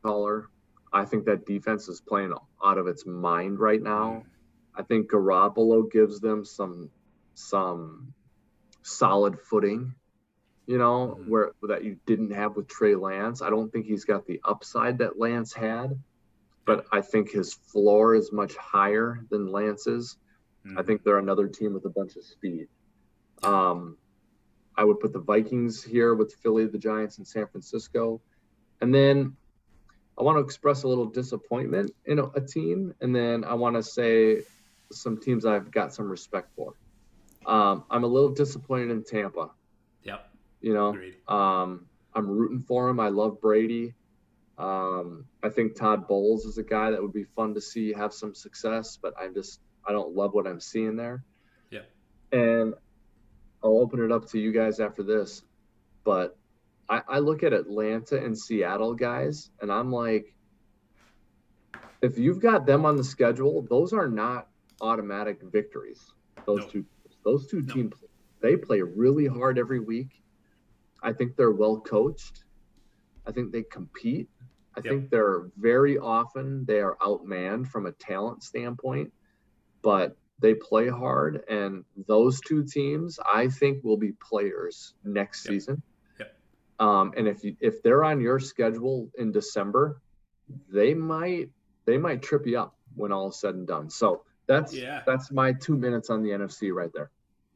[0.03, 0.49] caller.
[0.93, 2.33] I think that defense is playing
[2.63, 4.09] out of its mind right now.
[4.09, 4.27] Mm-hmm.
[4.75, 6.89] I think Garoppolo gives them some
[7.33, 8.13] some
[8.83, 9.93] solid footing,
[10.65, 11.29] you know, mm-hmm.
[11.29, 13.41] where that you didn't have with Trey Lance.
[13.41, 15.99] I don't think he's got the upside that Lance had,
[16.65, 20.17] but I think his floor is much higher than Lance's.
[20.65, 20.77] Mm-hmm.
[20.77, 22.67] I think they're another team with a bunch of speed.
[23.43, 23.97] Um,
[24.77, 28.21] I would put the Vikings here with Philly, the Giants, and San Francisco.
[28.79, 29.35] And then
[30.17, 32.93] I want to express a little disappointment in a, a team.
[33.01, 34.41] And then I want to say
[34.91, 36.73] some teams I've got some respect for.
[37.45, 39.49] Um, I'm a little disappointed in Tampa.
[40.03, 40.29] Yep.
[40.61, 40.95] You know,
[41.27, 42.99] um, I'm rooting for him.
[42.99, 43.95] I love Brady.
[44.61, 48.13] Um, I think Todd Bowles is a guy that would be fun to see have
[48.13, 51.23] some success, but I'm just I don't love what I'm seeing there.
[51.71, 51.81] Yeah.
[52.31, 52.75] And
[53.63, 55.41] I'll open it up to you guys after this,
[56.03, 56.37] but
[56.87, 60.35] I, I look at Atlanta and Seattle guys, and I'm like,
[62.01, 64.47] if you've got them on the schedule, those are not
[64.79, 66.13] automatic victories.
[66.45, 66.67] Those no.
[66.67, 66.85] two,
[67.23, 67.73] those two no.
[67.73, 67.93] teams,
[68.41, 70.21] they play really hard every week.
[71.01, 72.43] I think they're well coached.
[73.25, 74.29] I think they compete.
[74.75, 74.85] I yep.
[74.85, 79.11] think they're very often they are outmanned from a talent standpoint,
[79.81, 81.43] but they play hard.
[81.49, 85.51] And those two teams, I think, will be players next yep.
[85.51, 85.83] season.
[86.81, 90.01] Um, and if you, if they're on your schedule in December,
[90.67, 91.49] they might
[91.85, 93.89] they might trip you up when all is said and done.
[93.89, 95.03] So that's yeah.
[95.05, 97.11] that's my two minutes on the NFC right there.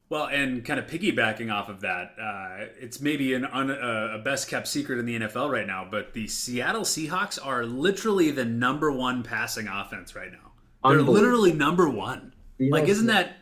[0.10, 4.20] Well, and kind of piggybacking off of that, uh, it's maybe an un, uh, a
[4.20, 8.46] best kept secret in the NFL right now, but the Seattle Seahawks are literally the
[8.46, 10.52] number one passing offense right now.
[10.88, 12.34] They're literally number one.
[12.60, 13.38] Like, isn't that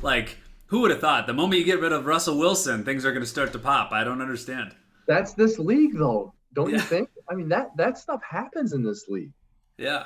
[0.00, 1.26] like who would have thought?
[1.26, 3.92] The moment you get rid of Russell Wilson, things are going to start to pop.
[3.92, 4.74] I don't understand
[5.10, 6.76] that's this league though don't yeah.
[6.76, 9.32] you think i mean that that stuff happens in this league
[9.76, 10.04] yeah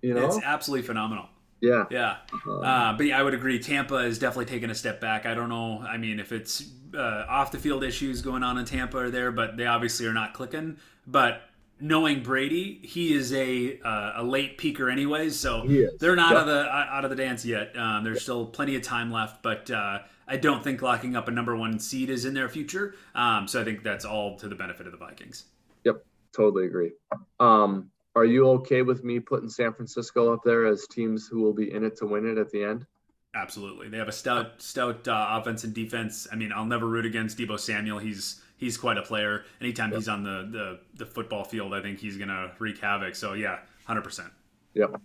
[0.00, 1.26] you know it's absolutely phenomenal
[1.60, 2.60] yeah yeah uh-huh.
[2.60, 5.48] uh, but yeah i would agree tampa is definitely taking a step back i don't
[5.48, 9.10] know i mean if it's uh, off the field issues going on in tampa are
[9.10, 11.42] there but they obviously are not clicking but
[11.80, 15.66] knowing Brady, he is a uh, a late peaker anyways, so
[16.00, 16.40] they're not yep.
[16.40, 17.76] out of the out of the dance yet.
[17.76, 21.30] Um, there's still plenty of time left, but uh, I don't think locking up a
[21.30, 22.94] number one seed is in their future.
[23.14, 25.44] Um, so I think that's all to the benefit of the Vikings.
[25.84, 26.92] Yep, totally agree.
[27.38, 31.52] Um, are you okay with me putting San Francisco up there as teams who will
[31.52, 32.86] be in it to win it at the end?
[33.34, 36.26] Absolutely, they have a stout, stout uh, offense and defense.
[36.32, 37.98] I mean, I'll never root against Deebo Samuel.
[37.98, 39.44] He's he's quite a player.
[39.60, 39.98] Anytime yep.
[39.98, 43.14] he's on the, the the football field, I think he's gonna wreak havoc.
[43.14, 44.32] So yeah, hundred percent.
[44.72, 44.98] Yep.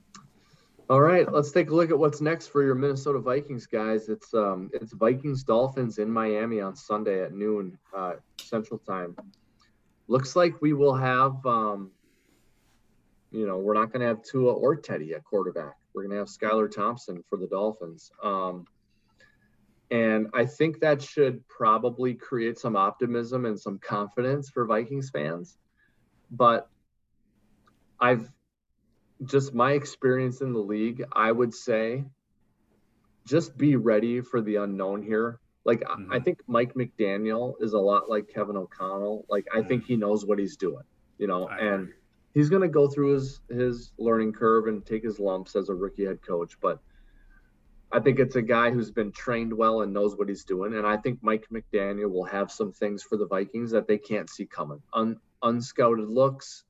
[0.90, 4.08] All right, let's take a look at what's next for your Minnesota Vikings guys.
[4.08, 9.18] It's um it's Vikings Dolphins in Miami on Sunday at noon uh, Central Time.
[10.08, 11.92] Looks like we will have um
[13.32, 15.76] you know we're not going to have Tua or Teddy at quarterback.
[15.94, 18.12] We're going to have Skylar Thompson for the Dolphins.
[18.24, 18.66] Um,
[19.90, 25.58] and I think that should probably create some optimism and some confidence for Vikings fans.
[26.32, 26.70] But
[28.00, 28.30] I've
[29.24, 32.06] just my experience in the league, I would say
[33.26, 35.40] just be ready for the unknown here.
[35.66, 36.12] Like mm-hmm.
[36.12, 39.26] I think Mike McDaniel is a lot like Kevin O'Connell.
[39.30, 39.68] Like I mm-hmm.
[39.68, 40.84] think he knows what he's doing,
[41.18, 41.94] you know, I and agree.
[42.34, 45.74] He's going to go through his his learning curve and take his lumps as a
[45.74, 46.80] rookie head coach, but
[47.92, 50.76] I think it's a guy who's been trained well and knows what he's doing.
[50.76, 54.30] And I think Mike McDaniel will have some things for the Vikings that they can't
[54.30, 54.82] see coming.
[54.94, 56.64] Un, unscouted looks,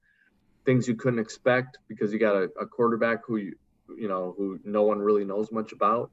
[0.66, 3.56] things you couldn't expect because you got a, a quarterback who you
[3.98, 6.12] you know who no one really knows much about.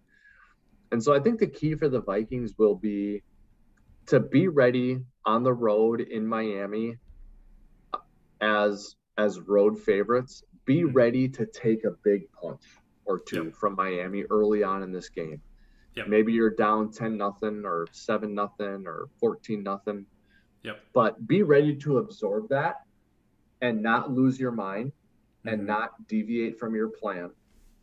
[0.90, 3.22] And so I think the key for the Vikings will be
[4.06, 6.96] to be ready on the road in Miami
[8.40, 10.44] as as road favorites.
[10.64, 10.92] Be mm-hmm.
[10.92, 12.62] ready to take a big punch
[13.04, 13.54] or two yep.
[13.54, 15.42] from Miami early on in this game.
[15.96, 16.08] Yep.
[16.08, 20.06] Maybe you're down 10 nothing or 7 nothing or 14 nothing.
[20.62, 20.80] Yep.
[20.92, 22.76] But be ready to absorb that
[23.60, 24.92] and not lose your mind
[25.44, 25.66] and Mhm.
[25.66, 27.30] not deviate from your plan.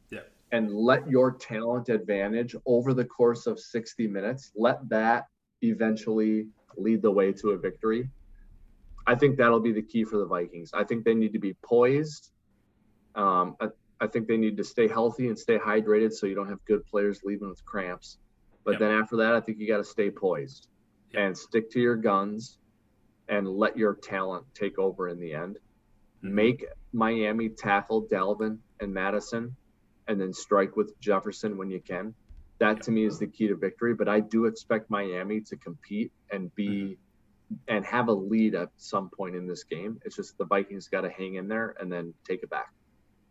[0.09, 0.21] Yeah.
[0.51, 5.27] And let your talent advantage over the course of 60 minutes, let that
[5.61, 8.09] eventually lead the way to a victory.
[9.07, 10.71] I think that'll be the key for the Vikings.
[10.73, 12.31] I think they need to be poised.
[13.13, 13.67] Um, I,
[14.01, 16.85] I think they need to stay healthy and stay hydrated so you don't have good
[16.87, 18.17] players leaving with cramps.
[18.63, 18.79] But Yep.
[18.79, 20.67] then after that, I think you got to stay poised
[21.13, 21.21] Yep.
[21.23, 22.57] and stick to your guns
[23.27, 25.59] and let your talent take over in the end.
[26.23, 26.31] Mhm.
[26.31, 29.55] Make Miami tackle Dalvin and Mattison
[30.07, 32.13] and then strike with Jefferson when you can.
[32.59, 33.93] That to me is the key to victory.
[33.93, 36.97] But I do expect Miami to compete and be
[37.67, 39.99] and have a lead at some point in this game.
[40.05, 42.73] It's just the Vikings got to hang in there and then take it back.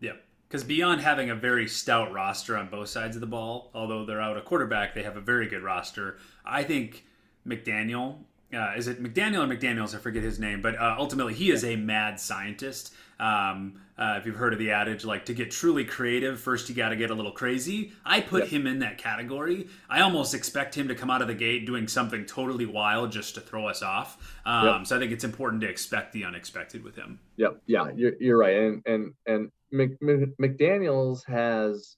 [0.00, 0.12] Yeah.
[0.48, 4.20] Because beyond having a very stout roster on both sides of the ball, although they're
[4.20, 6.18] out a quarterback, they have a very good roster.
[6.44, 7.04] I think
[7.46, 8.18] McDaniel,
[8.54, 9.94] uh, is it McDaniel or McDaniels?
[9.94, 12.92] I forget his name, but uh, ultimately he is a mad scientist.
[13.20, 16.74] Um, uh, if you've heard of the adage, like to get truly creative, first you
[16.74, 17.92] got to get a little crazy.
[18.04, 18.48] I put Yep.
[18.52, 19.68] him in that category.
[19.88, 23.36] I almost expect him to come out of the gate doing something totally wild just
[23.36, 24.36] to throw us off.
[24.44, 24.86] Um, Yep.
[24.88, 27.20] So I think it's important to expect the unexpected with him.
[27.36, 27.62] Yep.
[27.66, 28.56] Yeah, you're, you're right.
[28.56, 31.96] And and and Mc, Mc- McDaniel's has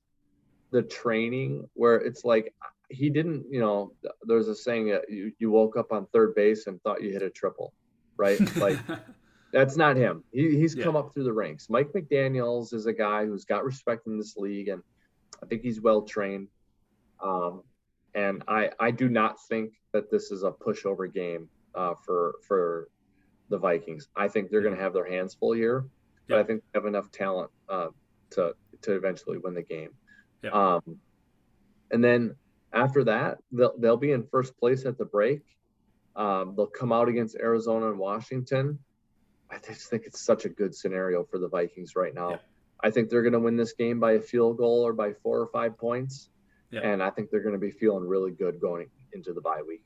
[0.73, 2.53] the training where it's like
[2.89, 3.45] he didn't.
[3.51, 7.03] You know, there's a saying that you you woke up on third base and thought
[7.03, 7.73] you hit a triple,
[8.17, 8.39] right?
[8.57, 8.79] Like
[9.53, 10.25] that's not him.
[10.33, 10.85] He, he's Yeah.
[10.85, 11.71] come up through the ranks.
[11.71, 14.83] Mike McDaniel's is a guy who's got respect in this league, and
[15.43, 16.49] I think he's well trained.
[17.23, 17.63] Um,
[18.15, 22.89] and I I do not think that this is a pushover game uh, for for
[23.49, 24.09] the Vikings.
[24.17, 25.87] I think they're going to have their hands full here,
[26.29, 26.41] but Yeah.
[26.41, 27.89] I think they have enough talent uh,
[28.31, 29.91] to to eventually win the game.
[30.43, 30.51] Yeah.
[30.51, 30.99] Um,
[31.93, 32.35] and then
[32.73, 35.43] after that, they'll they'll be in first place at the break.
[36.15, 38.79] Um, they'll come out against Arizona and Washington.
[39.51, 42.31] I just think it's such a good scenario for the Vikings right now.
[42.31, 42.37] Yeah.
[42.83, 45.41] I think they're going to win this game by a field goal or by four
[45.41, 46.31] or five points.
[46.71, 46.81] Yeah.
[46.81, 49.85] And I think they're going to be feeling really good going into the bye week.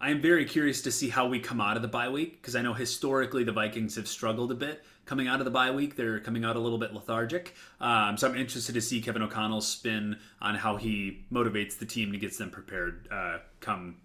[0.00, 2.54] I am very curious to see how we come out of the bye week because
[2.54, 5.96] I know historically the Vikings have struggled a bit coming out of the bye week.
[5.96, 7.54] They're coming out a little bit lethargic.
[7.80, 12.10] Um, so I'm interested to see Kevin O'Connell's spin on how he motivates the team
[12.12, 13.96] and gets them prepared uh, come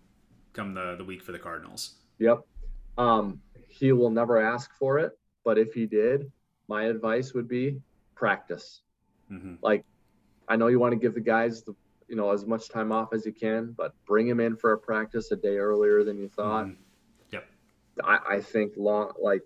[0.54, 1.96] come the, the week for the Cardinals.
[2.18, 2.42] Yep.
[2.98, 5.12] Um, he will never ask for it,
[5.44, 6.32] but if he did,
[6.68, 7.80] my advice would be
[8.16, 8.82] practice.
[9.28, 9.84] hmm Like,
[10.48, 11.76] I know you want to give the guys the
[12.08, 14.78] you know as much time off as you can, but bring him in for a
[14.78, 16.66] practice a day earlier than you thought.
[16.66, 16.78] Mhm.
[17.32, 17.46] Yep.
[18.04, 19.42] I, I think long like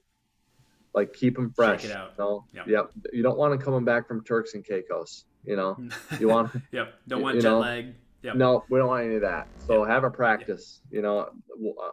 [0.93, 1.85] like keep him fresh.
[1.85, 2.11] it out.
[2.17, 2.45] You know?
[2.53, 2.67] Yep.
[2.67, 2.91] Yep.
[3.13, 5.25] You don't want to come back from Turks and Caicos.
[5.43, 5.77] You know.
[6.19, 6.93] You want yep.
[7.07, 7.93] Don't want jet know, lag.
[8.23, 8.35] Yep.
[8.35, 9.47] no, we don't want any of that.
[9.59, 9.93] So Yeah.
[9.93, 10.81] have a practice.
[10.89, 11.29] You know,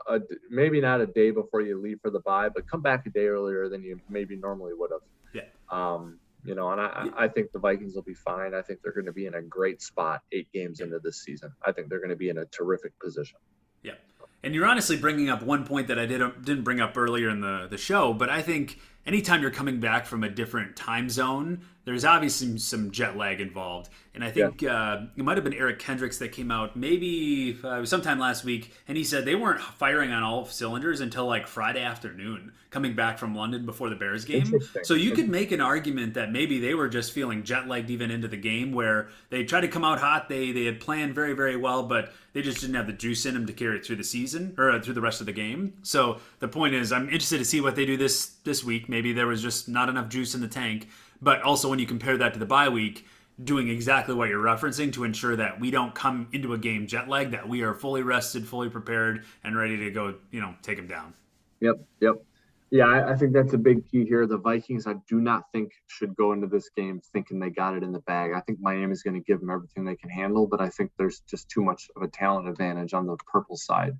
[0.09, 3.05] a, a- maybe not a day before you leave for the bye, but come back
[3.07, 5.01] a day earlier than you maybe normally would have.
[5.35, 5.43] Yeah.
[5.71, 8.55] Um, you know, and I, I think the Vikings will be fine.
[8.55, 11.53] I think they're going to be in a great spot eight games into this season.
[11.64, 13.38] I think they're going to be in a terrific position.
[13.82, 13.95] Yeah.
[14.42, 17.40] And you're honestly bringing up one point that I didn't didn't bring up earlier in
[17.40, 21.62] the the show, but I think anytime you're coming back from a different time zone,
[21.84, 23.90] there's obviously some jet lag involved.
[24.14, 27.84] And I think uh, it might have been Eric Kendricks that came out maybe uh,
[27.84, 31.82] sometime last week, and he said they weren't firing on all cylinders until like Friday
[31.82, 34.55] afternoon, coming back from London before the Bears game.
[34.84, 38.12] So you could make an argument that maybe they were just feeling jet lagged even
[38.12, 40.28] into the game, where they tried to come out hot.
[40.28, 43.34] They they had planned very very well, but they just didn't have the juice in
[43.34, 45.74] them to carry it through the season or uh, through the rest of the game.
[45.82, 48.88] So the point is, I'm interested to see what they do this this week.
[48.95, 50.88] Maybe there was just not enough juice in the tank,
[51.20, 53.05] but also when you compare that to the bye week.
[53.42, 57.09] Doing exactly what you're referencing to ensure that we don't come into a game jet
[57.09, 60.76] lag, that we are fully rested, fully prepared, and ready to go, you know, take
[60.76, 61.12] them down.
[61.59, 62.24] Yep, yep.
[62.70, 64.28] Yeah, I, I think that's a big key here.
[64.28, 67.82] The Vikings, I do not think should go into this game thinking they got it
[67.82, 68.30] in the bag.
[68.32, 71.18] I think Miami's going to give them everything they can handle, but I think there's
[71.28, 73.99] just too much of a talent advantage on the purple side.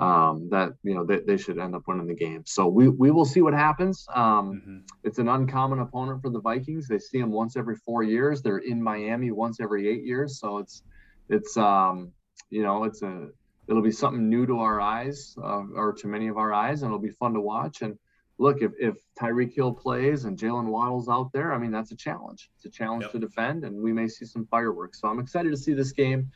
[0.00, 2.42] Um, that you know they, they should end up winning the game.
[2.46, 4.06] So we we will see what happens.
[4.14, 6.86] Um, hmm it's an uncommon opponent for the Vikings.
[6.86, 8.42] They see them once every four years.
[8.42, 10.38] They're in Miami once every eight years.
[10.40, 10.82] So it's
[11.28, 12.12] it's um
[12.50, 13.28] you know it's a
[13.68, 16.90] it'll be something new to our eyes uh, or to many of our eyes, and
[16.90, 17.82] it'll be fun to watch.
[17.82, 17.96] And
[18.38, 21.96] look, if if Tyreek Hill plays and Jaylen Waddle's out there, I mean that's a
[21.96, 22.50] challenge.
[22.56, 23.12] It's a challenge Yep.
[23.12, 25.00] to defend, and we may see some fireworks.
[25.00, 26.30] So I'm excited to see this game.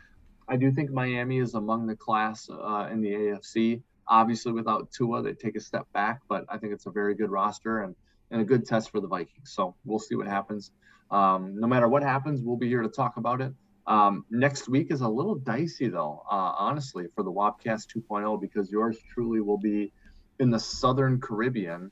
[0.48, 3.82] I do think Miami is among the class uh, in the AFC.
[4.06, 7.30] Obviously, without Tua, they take a step back, but I think it's a very good
[7.30, 7.94] roster and,
[8.30, 9.52] and a good test for the Vikings.
[9.52, 10.70] So we'll see what happens.
[11.10, 13.52] Um, no matter what happens, we'll be here to talk about it.
[13.86, 18.70] Um, next week is a little dicey, though, uh, honestly, for the Wobcast 2.0 because
[18.70, 19.92] yours truly will be
[20.38, 21.90] in the Southern Caribbean,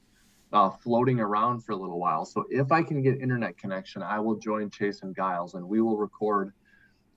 [0.52, 2.24] uh, floating around for a little while.
[2.24, 5.80] So if I can get internet connection, I will join Chase and Giles, and we
[5.80, 6.52] will record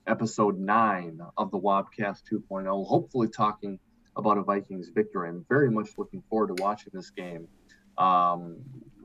[0.06, 2.86] episode nine of the Wobcast 2.0.
[2.86, 3.78] Hopefully, talking
[4.16, 5.28] about a Vikings victory.
[5.28, 7.48] I'm very much looking forward to watching this game
[7.98, 8.58] um,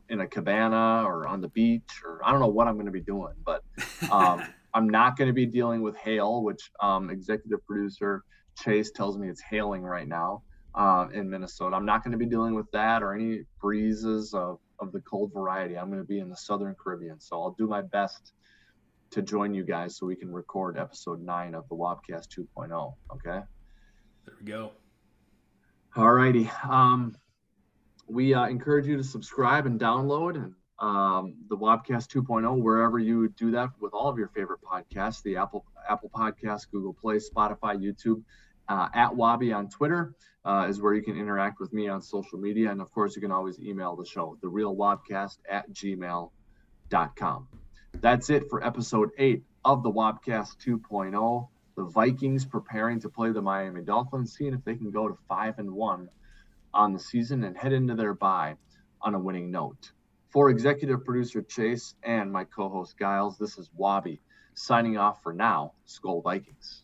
[0.09, 2.91] in a cabana or on the beach, or I don't know what I'm going to
[2.91, 3.63] be doing, but
[4.11, 4.43] um,
[4.73, 8.23] I'm not going to be dealing with hail, which um, executive producer
[8.57, 10.43] Chase tells me it's hailing right now
[10.75, 11.75] uh, in Minnesota.
[11.75, 15.31] I'm not going to be dealing with that or any breezes of, of the cold
[15.33, 15.77] variety.
[15.77, 17.19] I'm going to be in the Southern Caribbean.
[17.19, 18.33] So I'll do my best
[19.11, 22.93] to join you guys so we can record episode nine of the Wobcast 2.0.
[23.13, 23.45] Okay.
[24.25, 24.71] There we go.
[25.95, 26.49] All righty.
[26.67, 27.15] Um,
[28.07, 33.29] we uh, encourage you to subscribe and download and um, the Wobcast 2.0 wherever you
[33.29, 37.77] do that with all of your favorite podcasts, the Apple Apple Podcasts, Google Play, Spotify,
[37.77, 38.23] YouTube.
[38.69, 42.39] Uh, at Wobby on Twitter uh, is where you can interact with me on social
[42.39, 42.71] media.
[42.71, 47.47] And of course, you can always email the show, the real Wobcast at gmail.com.
[47.99, 51.47] That's it for episode eight of the Wobcast 2.0.
[51.75, 55.59] The Vikings preparing to play the Miami Dolphins, seeing if they can go to five
[55.59, 56.09] and one
[56.73, 58.55] on the season and head into their bye
[59.01, 59.91] on a winning note.
[60.29, 64.19] For executive producer Chase and my co host Giles, this is Wobby
[64.53, 65.73] signing off for now.
[65.87, 66.83] Skol Vikings.